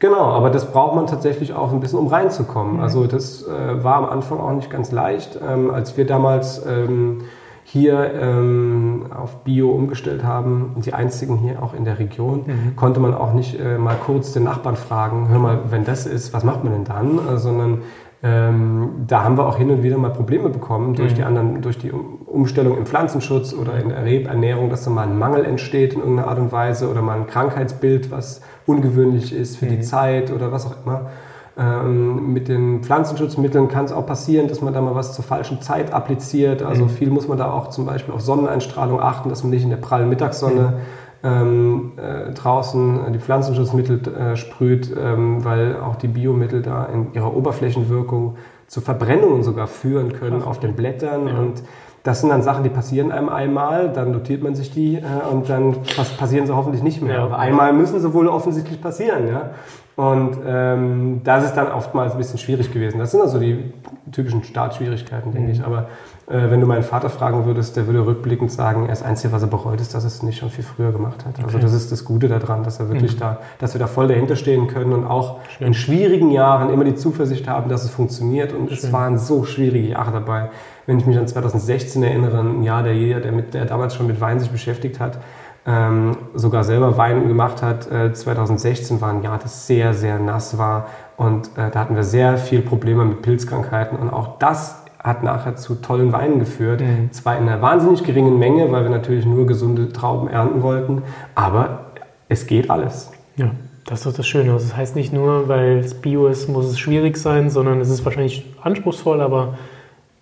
[0.00, 2.74] Genau, aber das braucht man tatsächlich auch ein bisschen, um reinzukommen.
[2.74, 2.80] Mhm.
[2.80, 5.38] Also das äh, war am Anfang auch nicht ganz leicht.
[5.46, 7.22] Ähm, als wir damals ähm,
[7.62, 12.76] hier ähm, auf Bio umgestellt haben, die einzigen hier auch in der Region, mhm.
[12.76, 16.34] konnte man auch nicht äh, mal kurz den Nachbarn fragen, hör mal, wenn das ist,
[16.34, 17.18] was macht man denn dann?
[17.26, 17.82] Äh, sondern
[18.26, 21.16] ähm, da haben wir auch hin und wieder mal Probleme bekommen durch mhm.
[21.16, 25.18] die anderen, durch die Umstellung im Pflanzenschutz oder in der Rebernährung, dass da mal ein
[25.18, 29.66] Mangel entsteht in irgendeiner Art und Weise oder mal ein Krankheitsbild, was ungewöhnlich ist für
[29.66, 29.70] mhm.
[29.70, 31.10] die Zeit oder was auch immer.
[31.58, 35.60] Ähm, mit den Pflanzenschutzmitteln kann es auch passieren, dass man da mal was zur falschen
[35.60, 36.62] Zeit appliziert.
[36.62, 36.88] Also mhm.
[36.88, 39.76] viel muss man da auch zum Beispiel auf Sonneneinstrahlung achten, dass man nicht in der
[39.76, 46.60] prallen Mittagssonne mhm ähm, äh, draußen die Pflanzenschutzmittel äh, sprüht, ähm, weil auch die Biomittel
[46.60, 50.48] da in ihrer Oberflächenwirkung zu Verbrennungen sogar führen können Krass.
[50.48, 51.26] auf den Blättern.
[51.26, 51.38] Ja.
[51.38, 51.62] Und
[52.02, 55.48] das sind dann Sachen, die passieren einem einmal, dann notiert man sich die äh, und
[55.48, 55.76] dann
[56.18, 57.14] passieren sie hoffentlich nicht mehr.
[57.14, 57.24] Ja.
[57.24, 59.26] Aber einmal müssen sie wohl offensichtlich passieren.
[59.26, 59.50] Ja?
[59.96, 62.98] Und ähm, das ist dann oftmals ein bisschen schwierig gewesen.
[62.98, 63.72] Das sind also die
[64.10, 65.54] typischen Startschwierigkeiten, denke mhm.
[65.54, 65.64] ich.
[65.64, 65.86] Aber
[66.26, 69.48] äh, wenn du meinen Vater fragen würdest, der würde rückblickend sagen, das Einzige, was er
[69.48, 71.36] bereut, ist, dass er es nicht schon viel früher gemacht hat.
[71.36, 71.56] Also okay.
[71.56, 73.20] Also das ist das Gute daran, dass er wirklich mhm.
[73.20, 75.68] da, dass wir da voll dahinter stehen können und auch Schön.
[75.68, 78.52] in schwierigen Jahren immer die Zuversicht haben, dass es funktioniert.
[78.52, 78.78] Und Schön.
[78.78, 80.50] es waren so schwierige Jahre dabei.
[80.86, 84.08] Wenn ich mich an 2016 erinnere, ein Jahr, der jeder, der, mit, der damals schon
[84.08, 85.18] mit Wein sich beschäftigt hat,
[85.66, 87.90] ähm, sogar selber Wein gemacht hat.
[87.90, 92.04] Äh, 2016 war ein Jahr, das sehr, sehr nass war und äh, da hatten wir
[92.04, 96.80] sehr viel Probleme mit Pilzkrankheiten und auch das hat nachher zu tollen Weinen geführt.
[96.80, 97.12] Mhm.
[97.12, 101.02] Zwar in einer wahnsinnig geringen Menge, weil wir natürlich nur gesunde Trauben ernten wollten,
[101.34, 101.86] aber
[102.28, 103.12] es geht alles.
[103.36, 103.50] Ja,
[103.84, 104.52] das ist doch das Schöne.
[104.52, 107.90] Also das heißt nicht nur, weil es Bio ist, muss es schwierig sein, sondern es
[107.90, 109.58] ist wahrscheinlich anspruchsvoll, aber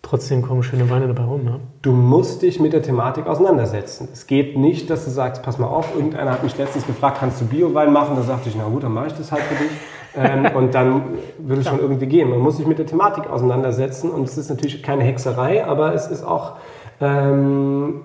[0.02, 1.44] trotzdem kommen schöne Weine dabei rum.
[1.44, 1.60] Ne?
[1.80, 4.08] Du musst dich mit der Thematik auseinandersetzen.
[4.12, 7.40] Es geht nicht, dass du sagst, pass mal auf, irgendeiner hat mich letztens gefragt, kannst
[7.40, 8.16] du Bio-Wein machen?
[8.16, 9.72] Da sagte ich, na gut, dann mache ich das halt für dich.
[10.14, 11.02] Ähm, und dann
[11.38, 12.28] würde es schon irgendwie gehen.
[12.28, 16.08] Man muss sich mit der Thematik auseinandersetzen und es ist natürlich keine Hexerei, aber es
[16.08, 16.56] ist auch,
[17.00, 18.02] ähm,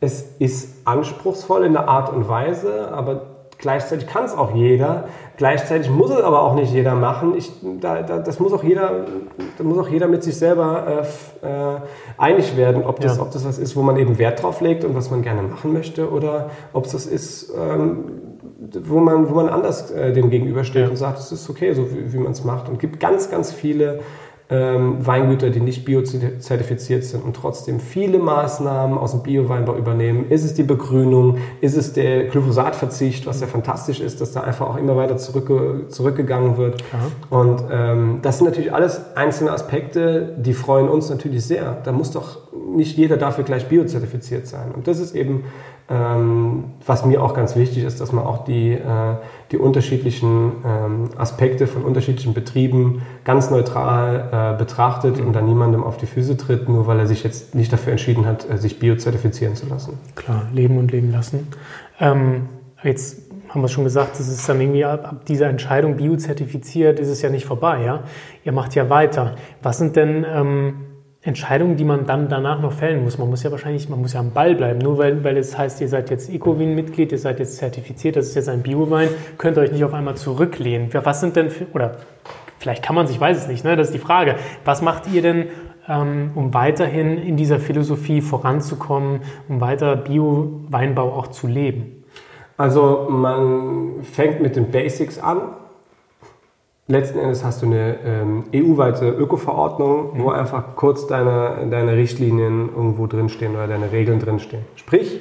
[0.00, 5.04] es ist anspruchsvoll in der Art und Weise, aber gleichzeitig kann es auch jeder.
[5.36, 7.34] Gleichzeitig muss es aber auch nicht jeder machen.
[7.36, 9.06] Ich, da, da, das muss auch jeder,
[9.58, 11.04] da muss auch jeder mit sich selber
[11.42, 11.80] äh, äh,
[12.16, 13.22] einig werden, ob das, ja.
[13.22, 15.72] ob das was ist, wo man eben Wert drauf legt und was man gerne machen
[15.72, 18.04] möchte, oder ob es das ist, ähm,
[18.84, 20.88] wo man, wo man anders äh, dem gegenübersteht ja.
[20.88, 22.68] und sagt, es ist okay, so wie, wie man es macht.
[22.68, 24.00] Und gibt ganz, ganz viele
[24.48, 30.30] ähm, Weingüter, die nicht biozertifiziert sind und trotzdem viele Maßnahmen aus dem Bioweinbau übernehmen.
[30.30, 31.38] Ist es die Begrünung?
[31.60, 35.86] Ist es der Glyphosatverzicht, was ja fantastisch ist, dass da einfach auch immer weiter zurückge
[35.88, 36.82] zurückgegangen wird.
[36.92, 37.40] Aha.
[37.40, 41.78] Und ähm, das sind natürlich alles einzelne Aspekte, die freuen uns natürlich sehr.
[41.82, 44.72] Da muss doch nicht jeder dafür gleich biozertifiziert sein.
[44.72, 45.44] Und das ist eben
[45.88, 48.80] ähm, was mir auch ganz wichtig ist, dass man auch die, äh,
[49.52, 55.96] die unterschiedlichen ähm, Aspekte von unterschiedlichen Betrieben ganz neutral äh, betrachtet und dann niemandem auf
[55.96, 59.54] die Füße tritt, nur weil er sich jetzt nicht dafür entschieden hat, äh, sich biozertifizieren
[59.54, 59.96] zu lassen.
[60.16, 61.46] Klar, leben und leben lassen.
[62.00, 62.48] Ähm,
[62.82, 67.08] jetzt haben wir schon gesagt, es ist dann irgendwie ab, ab dieser Entscheidung biozertifiziert, ist
[67.08, 68.02] es ja nicht vorbei, ja?
[68.42, 69.36] Ihr macht ja weiter.
[69.62, 70.74] Was sind denn ähm,
[71.26, 73.18] Entscheidungen, die man dann danach noch fällen muss.
[73.18, 74.78] Man muss ja wahrscheinlich, man muss ja am Ball bleiben.
[74.78, 78.36] Nur weil, weil es heißt, ihr seid jetzt Ecowin-Mitglied, ihr seid jetzt zertifiziert, das ist
[78.36, 80.88] jetzt ein Biowein, könnt ihr euch nicht auf einmal zurücklehnen.
[80.92, 81.96] Was sind denn, für, oder
[82.58, 83.74] vielleicht kann man sich, ich weiß es nicht, ne?
[83.74, 84.36] das ist die Frage.
[84.64, 85.46] Was macht ihr denn,
[85.88, 92.04] ähm, um weiterhin in dieser Philosophie voranzukommen, um weiter Bio-Weinbau auch zu leben?
[92.56, 95.38] Also man fängt mit den Basics an
[96.88, 100.22] letzten Endes hast du eine ähm, EU-weite Öko-Verordnung, mhm.
[100.22, 104.64] wo einfach kurz deine, deine Richtlinien irgendwo drinstehen oder deine Regeln drinstehen.
[104.76, 105.20] Sprich,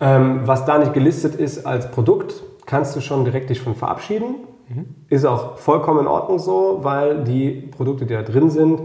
[0.00, 4.36] ähm, was da nicht gelistet ist als Produkt, kannst du schon direkt dich von verabschieden.
[4.68, 4.86] Mhm.
[5.08, 8.80] Ist auch vollkommen in Ordnung so, weil die Produkte, die da drin sind,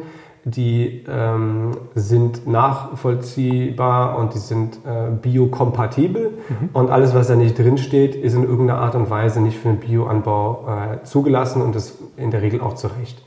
[0.46, 6.32] die ähm, sind nachvollziehbar und die sind äh, biokompatibel.
[6.32, 6.70] Mhm.
[6.74, 9.70] Und alles, was da nicht drin steht, ist in irgendeiner Art und Weise nicht für
[9.70, 13.24] den Bioanbau äh, zugelassen und das in der Regel auch zu Recht.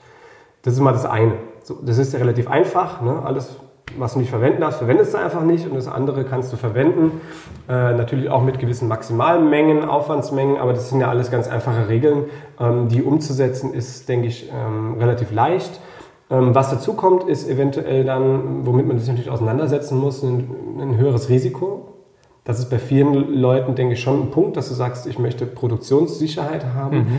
[0.63, 1.35] Das ist mal das eine.
[1.63, 3.03] So, das ist ja relativ einfach.
[3.03, 3.23] Ne?
[3.25, 3.57] Alles,
[3.99, 7.21] was du nicht verwenden darfst, verwendest du einfach nicht und das andere kannst du verwenden.
[7.69, 11.89] Äh, natürlich auch mit gewissen maximalen Mengen, Aufwandsmengen, aber das sind ja alles ganz einfache
[11.89, 12.25] Regeln.
[12.59, 15.81] Ähm, die umzusetzen ist, denke ich, ähm, relativ leicht.
[16.33, 20.49] Ähm, was dazu kommt, ist eventuell dann, womit man sich natürlich auseinandersetzen muss, ein,
[20.81, 21.89] ein, höheres Risiko.
[22.45, 25.45] Das ist bei vielen Leuten, denke ich, schon ein Punkt, dass du sagst, ich möchte
[25.45, 26.97] Produktionssicherheit haben.
[26.97, 27.19] Mhm.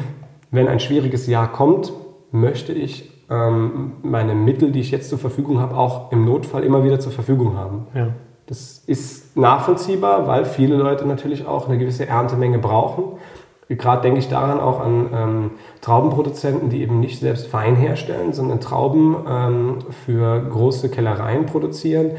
[0.49, 1.93] Wenn ein schwieriges Jahr kommt,
[2.31, 6.83] möchte ich ähm, meine Mittel, die ich jetzt zur Verfügung habe, auch im Notfall immer
[6.83, 7.85] wieder zur Verfügung haben.
[7.93, 8.07] Ja.
[8.47, 13.03] Das ist nachvollziehbar, weil viele Leute natürlich auch eine gewisse Erntemenge brauchen.
[13.69, 15.51] Gerade denke ich daran auch an ähm,
[15.83, 22.11] Traubenproduzenten, die eben nicht selbst Wein herstellen, sondern Trauben ähm, für große Kellereien produzieren,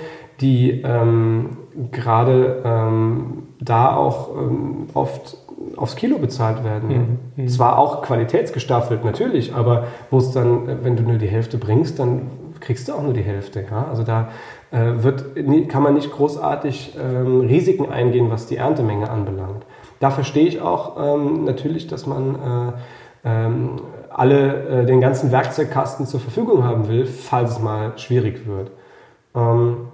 [0.42, 1.56] die ähm,
[1.90, 5.38] gerade ähm, da auch ähm, oft
[5.76, 7.18] aufs Kilo bezahlt werden.
[7.36, 7.42] Mhm.
[7.44, 7.48] mhm.
[7.48, 12.30] Zwar auch qualitätsgestaffelt natürlich, aber wo es dann, wenn du nur die Hälfte bringst, dann
[12.60, 13.64] kriegst du auch nur die Hälfte.
[13.70, 13.86] Ja?
[13.88, 14.28] Also da
[14.72, 15.24] äh, wird,
[15.70, 19.64] kann man nicht großartig ähm, Risiken eingehen, was die Erntemenge anbelangt.
[20.00, 22.72] Da verstehe ich auch ähm, natürlich, dass man äh,
[23.24, 23.76] ähm,
[24.10, 28.70] alle äh, den ganzen Werkzeugkasten zur Verfügung haben will, falls es mal schwierig wird.
[29.34, 29.88] Ähm,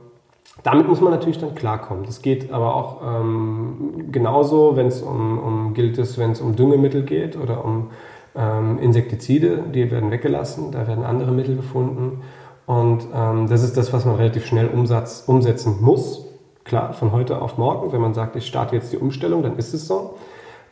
[0.63, 2.05] damit muss man natürlich dann klarkommen.
[2.05, 6.55] Das geht aber auch ähm, genauso, wenn es um, um, gilt es, wenn es um
[6.55, 7.91] Düngemittel geht oder um
[8.37, 12.23] ähm, Insektizide, die werden weggelassen, da werden andere Mittel gefunden.
[12.67, 16.27] Und ähm, das ist das, was man relativ schnell umsatz, umsetzen muss.
[16.65, 19.73] Klar, von heute auf morgen, wenn man sagt, ich starte jetzt die Umstellung, dann ist
[19.73, 20.15] es so.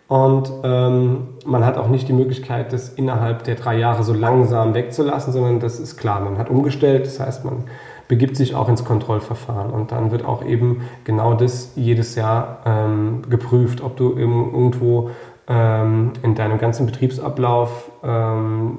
[0.08, 4.72] Und ähm, man hat auch nicht die Möglichkeit, das innerhalb der drei Jahre so langsam
[4.72, 7.64] wegzulassen, sondern das ist klar, man hat umgestellt, das heißt, man
[8.08, 9.70] begibt sich auch ins Kontrollverfahren.
[9.70, 15.10] Und dann wird auch eben genau das jedes Jahr ähm, geprüft, ob du irgendwo
[15.46, 18.78] ähm, in deinem ganzen Betriebsablauf ähm,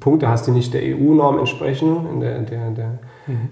[0.00, 2.98] Punkte hast, die nicht der EU-Norm entsprechen, in der, der, der.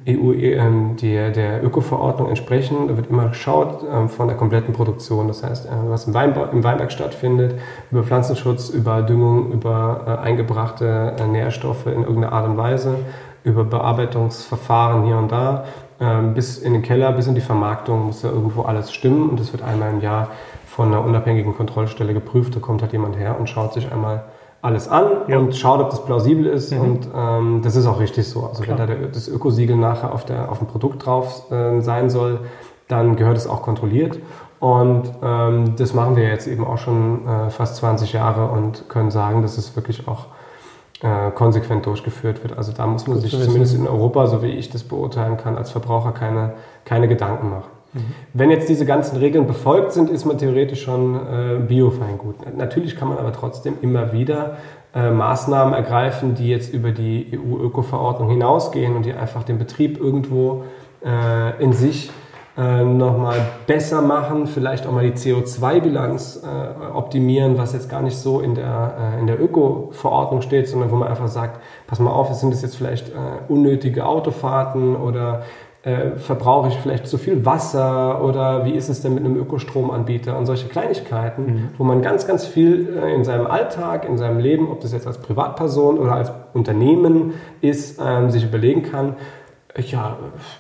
[0.09, 2.89] EU, ähm, der, der Öko-Verordnung entsprechen.
[2.89, 5.29] Da wird immer geschaut ähm, von der kompletten Produktion.
[5.29, 7.59] Das heißt, äh, was im, Weinba im Weinberg stattfindet,
[7.91, 12.97] über Pflanzenschutz, über Düngung, über äh, eingebrachte äh, Nährstoffe in irgendeiner Art und Weise,
[13.43, 15.65] über Bearbeitungsverfahren hier und da,
[16.01, 19.41] ähm, bis in den Keller, bis in die Vermarktung muss ja irgendwo alles stimmen und
[19.41, 20.29] das wird einmal im Jahr
[20.67, 22.57] von einer unabhängigen Kontrollstelle geprüft.
[22.57, 24.25] Da kommt halt jemand her und schaut sich einmal
[24.65, 25.39] alles an ja.
[25.39, 26.73] und schaut, ob das plausibel ist.
[26.73, 26.81] Mhm.
[26.81, 28.47] Und ähm, das ist auch richtig so.
[28.47, 28.79] Also Klar.
[28.79, 32.41] wenn da das Ökosiegel nachher auf, der, auf dem Produkt drauf äh, sein soll,
[32.89, 34.19] dann gehört es auch kontrolliert.
[34.61, 39.11] Und ähm, das machen wir jetzt eben auch schon äh, fast 20 Jahre und können
[39.11, 40.27] sagen, dass es wirklich auch
[41.03, 42.57] äh, konsequent durchgeführt wird.
[42.57, 45.59] Also da muss man Gut sich zumindest in Europa, so wie ich das beurteilen kann,
[45.59, 46.55] als Verbraucher keine,
[46.87, 47.74] keine Gedanken machen.
[48.33, 52.37] Wenn jetzt diese ganzen Regeln befolgt sind, ist man theoretisch schon äh, Biofeingut.
[52.57, 54.57] Natürlich kann man aber trotzdem immer wieder
[54.95, 60.65] äh, Maßnahmen ergreifen, die jetzt über die EU-Öko-Verordnung hinausgehen und die einfach den Betrieb irgendwo
[61.05, 62.11] äh, in sich
[62.57, 68.17] äh, nochmal besser machen, vielleicht auch mal die CO2-Bilanz äh, optimieren, was jetzt gar nicht
[68.17, 72.13] so in der, äh, in der Öko-Verordnung steht, sondern wo man einfach sagt, pass mal
[72.13, 73.13] auf, sind das jetzt vielleicht äh,
[73.49, 75.43] unnötige Autofahrten oder
[75.85, 80.39] äh, verbrauche ich vielleicht zu viel Wasser oder wie ist es denn mit einem Ökostromanbieter
[80.39, 81.69] und solche Kleinigkeiten, mhm.
[81.77, 85.07] wo man ganz, ganz viel äh, in seinem Alltag, in seinem Leben, ob das jetzt
[85.07, 89.17] als Privatperson oder als Unternehmen ist, ähm, sich überlegen kann,
[89.77, 90.17] ja,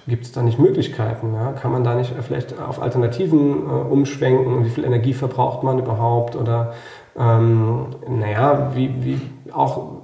[0.08, 1.34] gibt es da nicht Möglichkeiten?
[1.34, 1.52] Ja?
[1.52, 4.64] Kann man da nicht vielleicht auf Alternativen äh, umschwenken?
[4.64, 6.36] Wie viel Energie verbraucht man überhaupt?
[6.36, 6.74] Oder
[7.18, 9.20] ähm, naja, wie, wie
[9.52, 10.03] auch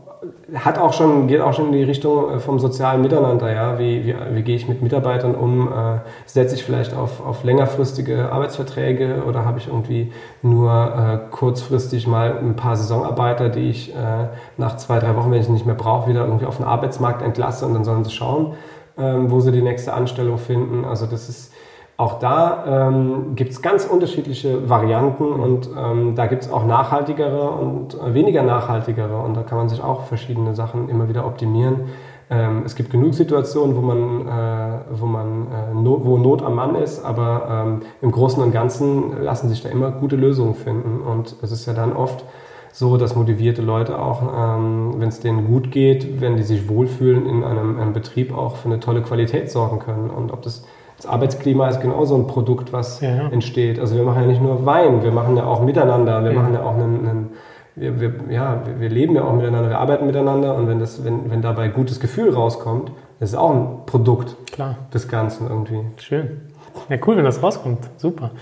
[0.54, 3.78] hat auch schon, geht auch schon in die Richtung äh, vom sozialen Miteinander, ja.
[3.78, 5.68] Wie, wie, wie gehe ich mit Mitarbeitern um?
[5.68, 12.06] Äh, setze ich vielleicht auf, auf längerfristige Arbeitsverträge oder habe ich irgendwie nur äh, kurzfristig
[12.06, 15.74] mal ein paar Saisonarbeiter, die ich äh, nach zwei, drei Wochen, wenn ich nicht mehr
[15.74, 18.54] brauche, wieder irgendwie auf den Arbeitsmarkt entlasse und dann sollen sie schauen,
[18.98, 20.84] ähm, wo sie die nächste Anstellung finden.
[20.84, 21.52] Also das ist
[22.00, 27.50] auch da ähm, gibt es ganz unterschiedliche Varianten und ähm, da gibt es auch nachhaltigere
[27.50, 31.90] und äh, weniger nachhaltigere und da kann man sich auch verschiedene Sachen immer wieder optimieren.
[32.30, 36.54] Ähm, es gibt genug Situationen, wo man, äh, wo, man äh, no, wo Not am
[36.54, 41.02] Mann ist, aber ähm, im Großen und Ganzen lassen sich da immer gute Lösungen finden
[41.02, 42.24] und es ist ja dann oft
[42.72, 47.26] so, dass motivierte Leute auch, ähm, wenn es denen gut geht, wenn die sich wohlfühlen,
[47.26, 50.08] in einem, einem, Betrieb auch für eine tolle Qualität sorgen können.
[50.08, 50.64] Und ob das,
[51.00, 53.80] das Arbeitsklima ist genauso ein Produkt, was ja, entsteht.
[53.80, 56.38] Also wir machen ja nicht nur Wein, wir machen ja auch miteinander, wir ja.
[56.38, 57.30] machen ja auch einen, einen
[57.74, 61.30] wir, wir, ja, wir leben ja auch miteinander, wir arbeiten miteinander und wenn, das, wenn,
[61.30, 64.76] wenn dabei gutes Gefühl rauskommt, das ist auch ein Produkt Klar.
[64.92, 65.80] des Ganzen irgendwie.
[65.96, 66.42] Schön.
[66.90, 67.78] Ja, cool, wenn das rauskommt.
[67.96, 68.32] Super.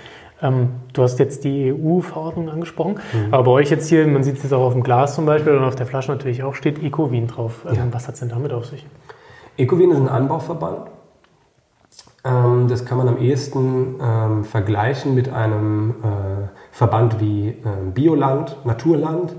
[0.42, 3.32] Ähm, du hast jetzt die EU-Verordnung angesprochen, mhm.
[3.32, 5.56] aber bei euch jetzt hier, man sieht es jetzt auch auf dem Glas zum Beispiel
[5.56, 7.64] und auf der Flasche natürlich auch, steht Ecovin drauf.
[7.68, 7.82] Ähm, ja.
[7.92, 8.84] Was hat es denn damit auf sich?
[9.56, 10.97] Ecovin ist ein Anbauverband.
[12.28, 17.54] Ähm, das kann man am ehesten ähm, vergleichen mit einem äh, Verband wie äh,
[17.94, 19.34] Bioland, Naturland.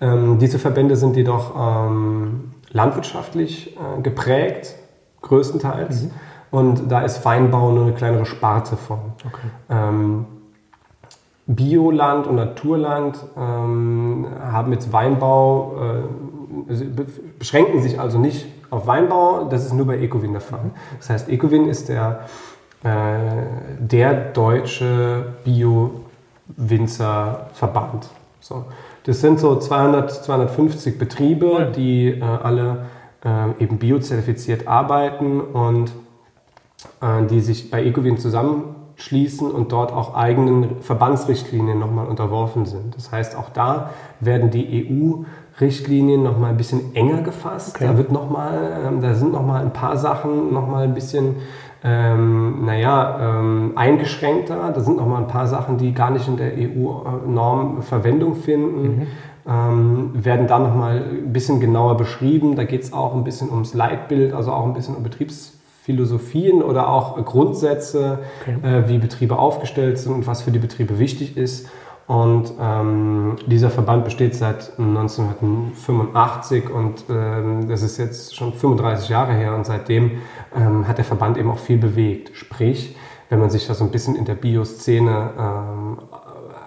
[0.00, 4.74] Ähm, diese Verbände sind jedoch ähm, landwirtschaftlich äh, geprägt,
[5.22, 6.04] größtenteils.
[6.04, 6.10] Mhm.
[6.50, 8.98] Und da ist Weinbau nur eine kleinere Sparte von.
[9.24, 9.48] Okay.
[9.70, 10.26] Ähm,
[11.46, 15.76] Bioland und Naturland ähm, haben jetzt Weinbau,
[16.68, 16.84] äh,
[17.38, 20.70] beschränken sich also nicht auf Weinbau, das ist nur bei Ecowin der Fall.
[20.98, 22.20] Das heißt, Ecowin ist der,
[22.82, 22.88] äh,
[23.78, 28.08] der deutsche Bio-Winzerverband.
[28.40, 28.64] So.
[29.04, 31.64] Das sind so 200, 250 Betriebe, ja.
[31.66, 32.86] die äh, alle
[33.24, 35.92] äh, eben biozertifiziert arbeiten und
[37.00, 38.18] äh, die sich bei Ecovin
[38.96, 42.96] zusammenschließen und dort auch eigenen Verbandsrichtlinien nochmal unterworfen sind.
[42.96, 43.90] Das heißt, auch da
[44.20, 47.76] werden die EU-Richtlinien nochmal ein bisschen enger gefasst.
[47.76, 47.86] Okay.
[47.86, 51.36] Da, wird noch mal, ähm, da sind nochmal ein paar Sachen nochmal ein bisschen
[51.84, 54.72] ähm, naja, ähm, eingeschränkter.
[54.74, 58.82] Da sind noch mal ein paar Sachen, die gar nicht in der EU-Norm Verwendung finden.
[58.82, 59.06] Mhm.
[59.48, 62.56] Ähm, werden dann noch mal ein bisschen genauer beschrieben.
[62.56, 65.04] Da geht es auch ein bisschen ums Leitbild, also auch ein bisschen um
[65.86, 68.56] Betriebsphilosophien oder auch Grundsätze, okay.
[68.62, 71.68] äh, wie Betriebe aufgestellt sind und was für die Betriebe wichtig ist.
[72.06, 79.32] Und ähm, dieser Verband besteht seit 1985 und ähm, das ist jetzt schon 35 Jahre
[79.32, 80.18] her und seitdem
[80.56, 82.30] ähm, hat der Verband eben auch viel bewegt.
[82.36, 82.94] Sprich,
[83.28, 85.98] wenn man sich da so ein bisschen in der Bioszene ähm,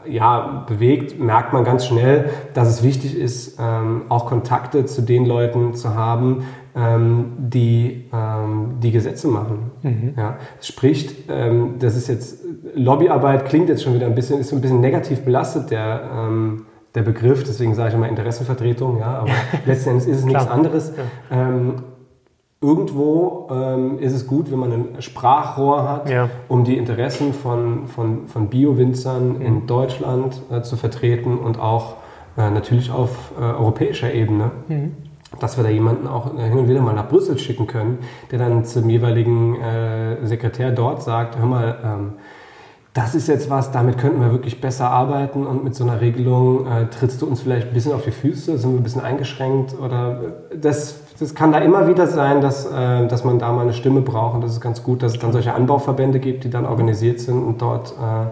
[0.05, 5.25] ja, bewegt, merkt man ganz schnell, dass es wichtig ist, ähm, auch Kontakte zu den
[5.25, 6.43] Leuten zu haben,
[6.79, 9.71] ähm, die ähm, die Gesetze machen.
[9.81, 10.13] Mhm.
[10.15, 14.55] Ja, spricht, ähm, das ist jetzt Lobbyarbeit klingt jetzt schon wieder ein bisschen, ist so
[14.55, 16.65] ein bisschen negativ belastet der ähm,
[16.95, 19.31] der Begriff, deswegen sage ich immer Interessenvertretung, ja, aber
[19.65, 20.93] letzten Endes ist es nichts anderes.
[21.29, 21.49] Ja.
[21.49, 21.75] Ähm,
[22.61, 26.29] irgendwo ähm, ist es gut, wenn man ein Sprachrohr hat, ja.
[26.47, 29.41] um die Interessen von, von, von Bio-Winzern mhm.
[29.41, 31.97] in Deutschland äh, zu vertreten und auch
[32.37, 34.51] äh, natürlich auf äh, europäischer Ebene.
[34.67, 35.08] Mhm
[35.39, 37.99] dass wir da jemanden auch hin und wieder mal nach Brüssel schicken können,
[38.31, 42.13] der dann zum jeweiligen äh, Sekretär dort sagt, hör mal, ähm,
[42.93, 46.65] das ist jetzt was, damit könnten wir wirklich besser arbeiten und mit so einer Regelung
[46.65, 49.75] äh, trittst du uns vielleicht ein bisschen auf die Füße, sind wir ein bisschen eingeschränkt?
[49.79, 50.21] Oder
[50.51, 53.73] äh, das, das kann da immer wieder sein, dass, äh, dass man da mal eine
[53.73, 56.65] Stimme braucht und das ist ganz gut, dass es dann solche Anbauverbände gibt, die dann
[56.65, 58.31] organisiert sind und dort äh,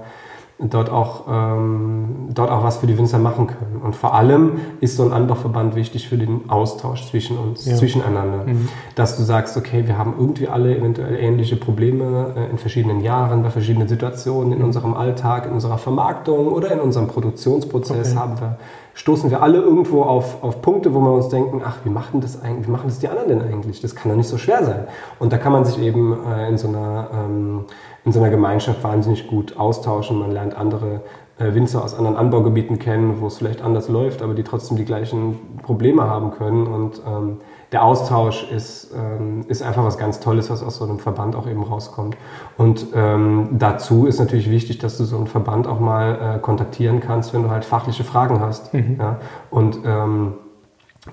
[0.60, 3.82] dort auch, ähm, dort auch was für die Winzer machen können.
[3.84, 7.76] Und vor allem ist so ein Anbauverband wichtig für den Austausch zwischen uns, ja.
[7.76, 8.46] zwischeneinander.
[8.46, 8.68] Mhm.
[8.96, 13.44] Dass du sagst, okay, wir haben irgendwie alle eventuell ähnliche Probleme äh, in verschiedenen Jahren,
[13.44, 18.20] bei verschiedenen Situationen in unserem Alltag, in unserer Vermarktung oder in unserem Produktionsprozess okay.
[18.20, 18.58] haben wir
[18.98, 22.42] stoßen wir alle irgendwo auf, auf Punkte, wo wir uns denken, ach, wie machen das
[22.42, 23.80] eigentlich, wie machen das die anderen denn eigentlich?
[23.80, 24.88] Das kann doch nicht so schwer sein.
[25.20, 27.66] Und da kann man sich eben äh, in so einer ähm,
[28.08, 30.18] in so einer Gemeinschaft wahnsinnig gut austauschen.
[30.18, 31.02] Man lernt andere
[31.40, 34.86] äh, Winzer aus anderen Anbaugebieten kennen, wo es vielleicht anders läuft, aber die trotzdem die
[34.86, 36.68] gleichen Probleme haben können.
[36.68, 37.40] Und ähm,
[37.74, 41.48] der Austausch ist, ähm, ist einfach was ganz Tolles, was aus so einem Verband auch
[41.48, 42.16] eben rauskommt.
[42.58, 47.02] Und ähm, dazu ist natürlich wichtig, dass du so einen Verband auch mal äh, kontaktieren
[47.02, 48.74] kannst, wenn du halt fachliche Fragen hast.
[48.74, 48.96] Mhm.
[49.02, 49.20] Ja?
[49.50, 50.36] Und ähm,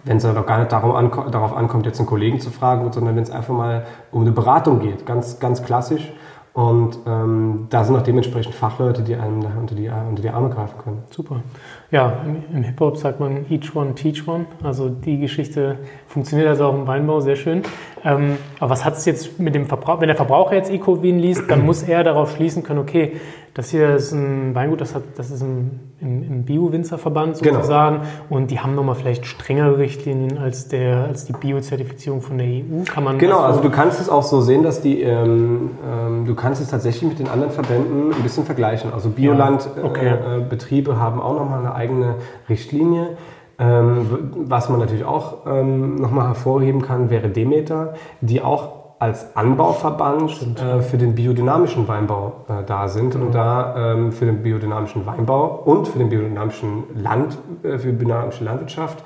[0.05, 2.93] wenn es halt auch gar nicht darum anko darauf ankommt, jetzt einen Kollegen zu fragen,
[2.93, 6.13] sondern wenn es einfach mal um eine Beratung geht, ganz, ganz klassisch,
[6.55, 10.51] und ähm, da sind auch dementsprechend Fachleute, die einem da unter die, unter die Arme
[10.51, 11.03] greifen können.
[11.11, 11.43] Super.
[11.91, 14.47] Ja, im, Hip-Hop sagt man each one, teach one.
[14.63, 17.63] Also die Geschichte funktioniert also auch im Weinbau sehr schön.
[18.05, 21.45] Ähm, aber was hat es jetzt mit dem Verbraucher, wenn der Verbraucher jetzt Ecovin liest,
[21.49, 23.13] dann muss er darauf schließen können, okay,
[23.55, 25.71] das hier ist ein Weingut, das, hat, das ist im,
[26.01, 27.59] im, im Bio-Winzerverband genau.
[27.59, 28.09] sozusagen genau.
[28.29, 32.83] und die haben nochmal vielleicht strengere Richtlinien als, der, als die Bio-Zertifizierung von der EU.
[32.85, 36.35] Kann man genau, also du kannst es auch so sehen, dass die, ähm, ähm, du
[36.35, 38.93] kannst es tatsächlich mit den anderen Verbänden ein bisschen vergleichen.
[38.93, 40.97] Also Biolandbetriebe ja.
[40.97, 41.01] okay.
[41.01, 42.17] äh, haben auch nochmal eine eigene
[42.49, 43.17] Richtlinie.
[43.59, 50.59] Ähm, was man natürlich auch ähm, nochmal hervorheben kann, wäre Demeter, die auch als Anbauverband
[50.59, 53.27] äh, für den biodynamischen Weinbau äh, da sind genau.
[53.27, 57.93] und da ähm, für den biodynamischen Weinbau und für den biodynamischen Land, äh, für die
[57.93, 59.05] biodynamische Landwirtschaft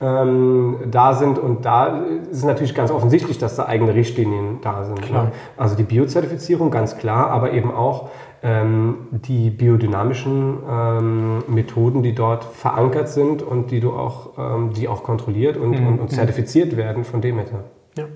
[0.00, 1.38] ähm, da sind.
[1.38, 2.00] Und da
[2.30, 5.10] ist es natürlich ganz offensichtlich, dass da eigene Richtlinien da sind.
[5.10, 5.32] Ne?
[5.56, 8.08] Also die Biozertifizierung, ganz klar, aber eben auch
[8.42, 14.88] ähm, die biodynamischen ähm, Methoden, die dort verankert sind und die du auch, ähm, die
[14.88, 15.86] auch kontrolliert und, mhm.
[15.86, 17.64] und, und zertifiziert werden von Demeter.
[17.98, 18.06] Ja.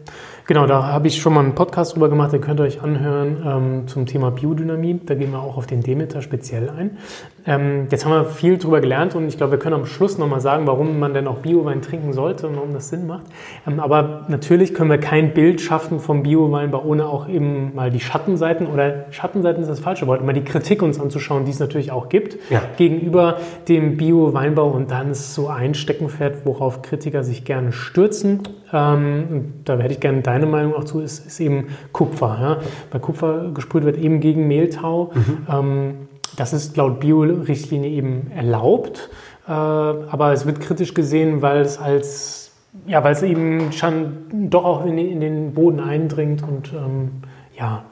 [0.47, 3.43] Genau, da habe ich schon mal einen Podcast drüber gemacht, den könnt ihr euch anhören
[3.47, 5.01] ähm, zum Thema Biodynamie.
[5.07, 6.99] Da gehen wir auch auf den Demeter speziell ein.
[7.47, 10.43] Ähm, jetzt haben wir viel drüber gelernt und ich glaube, wir können am Schluss nochmal
[10.43, 13.25] sagen, warum man denn auch Biowein trinken sollte und warum das Sinn macht.
[13.67, 18.01] Ähm, aber natürlich können wir kein Bild schaffen vom Bioweinbau, ohne auch eben mal die
[18.01, 21.91] Schattenseiten oder Schattenseiten ist das falsche Wort, immer die Kritik uns anzuschauen, die es natürlich
[21.91, 22.61] auch gibt ja.
[22.77, 23.39] gegenüber
[23.69, 28.43] dem Bio-Weinbau und dann ist so ein Steckenpferd, worauf Kritiker sich gerne stürzen.
[28.75, 32.39] Ähm, da hätte ich gerne deine Meinung auch zu, ist, ist eben Kupfer.
[32.41, 32.57] Ja?
[32.91, 35.13] Bei Kupfer gesprüht wird eben gegen Mehltau.
[35.15, 35.47] Mhm.
[35.49, 35.95] Ähm,
[36.37, 39.09] das ist laut Bio-Richtlinie eben erlaubt,
[39.47, 42.41] äh, aber es wird kritisch gesehen, weil es als
[42.89, 47.23] ja, weil es eben schon doch auch in, in den Boden eindringt und ähm,
[47.57, 47.85] ja,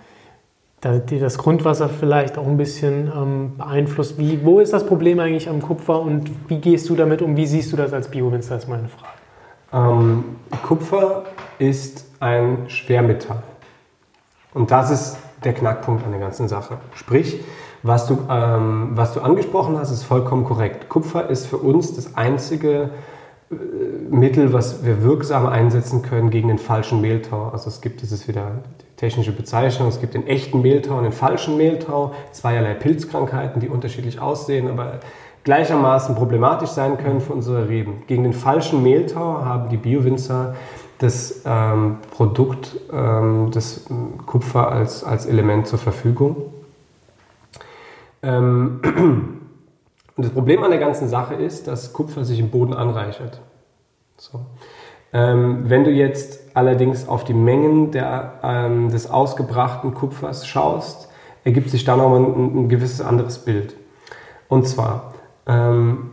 [0.80, 4.18] das Grundwasser vielleicht auch ein bisschen ähm, beeinflusst.
[4.18, 7.36] Wie, wo ist das Problem eigentlich am Kupfer und wie gehst du damit um?
[7.36, 9.21] Wie siehst du das als Biowinzer, ist meine Frage.
[9.72, 10.24] Ähm,
[10.62, 11.24] Kupfer
[11.58, 13.42] ist ein Schwermetall.
[14.54, 16.78] Und das ist der Knackpunkt an der ganzen Sache.
[16.94, 17.40] Sprich,
[17.82, 20.88] was du, ähm, was du angesprochen hast, ist vollkommen korrekt.
[20.88, 22.90] Kupfer ist für uns das einzige
[23.50, 23.54] äh,
[24.10, 27.48] Mittel, was wir wirksam einsetzen können gegen den falschen Mehltau.
[27.48, 31.04] Also es gibt, das ist wieder die technische Bezeichnung, es gibt den echten Mehltau und
[31.04, 35.00] den falschen Mehltau, zweierlei Pilzkrankheiten, die unterschiedlich aussehen, aber
[35.44, 38.04] gleichermaßen problematisch sein können für unsere Reben.
[38.06, 40.54] Gegen den falschen Mehltau haben die Biowinzer
[40.98, 43.86] das ähm, Produkt, ähm, das
[44.24, 46.52] Kupfer als, als Element zur Verfügung.
[48.22, 48.80] Ähm,
[50.16, 53.40] und das Problem an der ganzen Sache ist, dass Kupfer sich im Boden anreichert.
[54.16, 54.40] So.
[55.12, 61.08] Ähm, wenn du jetzt allerdings auf die Mengen der, ähm, des ausgebrachten Kupfers schaust,
[61.44, 63.74] ergibt sich da nochmal ein, ein gewisses anderes Bild.
[64.48, 65.11] Und zwar,
[65.46, 66.10] ähm,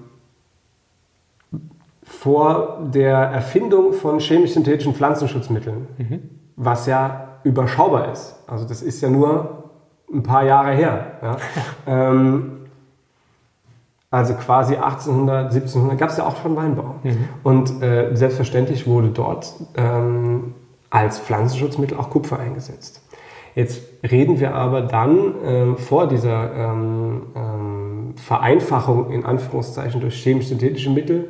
[2.04, 6.22] vor der Erfindung von chemisch-synthetischen Pflanzenschutzmitteln, mhm.
[6.56, 8.36] was ja überschaubar ist.
[8.48, 9.70] Also das ist ja nur
[10.12, 11.12] ein paar Jahre her.
[11.22, 11.38] Ja.
[11.88, 12.60] ähm,
[14.12, 16.96] also quasi 1800, 1700 gab es ja auch schon Weinbau.
[17.04, 17.30] Mhm.
[17.44, 20.56] Und äh, selbstverständlich wurde dort ähm,
[20.90, 23.04] als Pflanzenschutzmittel auch Kupfer eingesetzt.
[23.54, 27.69] Jetzt reden wir aber dann ähm, vor dieser ähm, ähm
[28.18, 31.30] Vereinfachung in Anführungszeichen durch chemisch-synthetische Mittel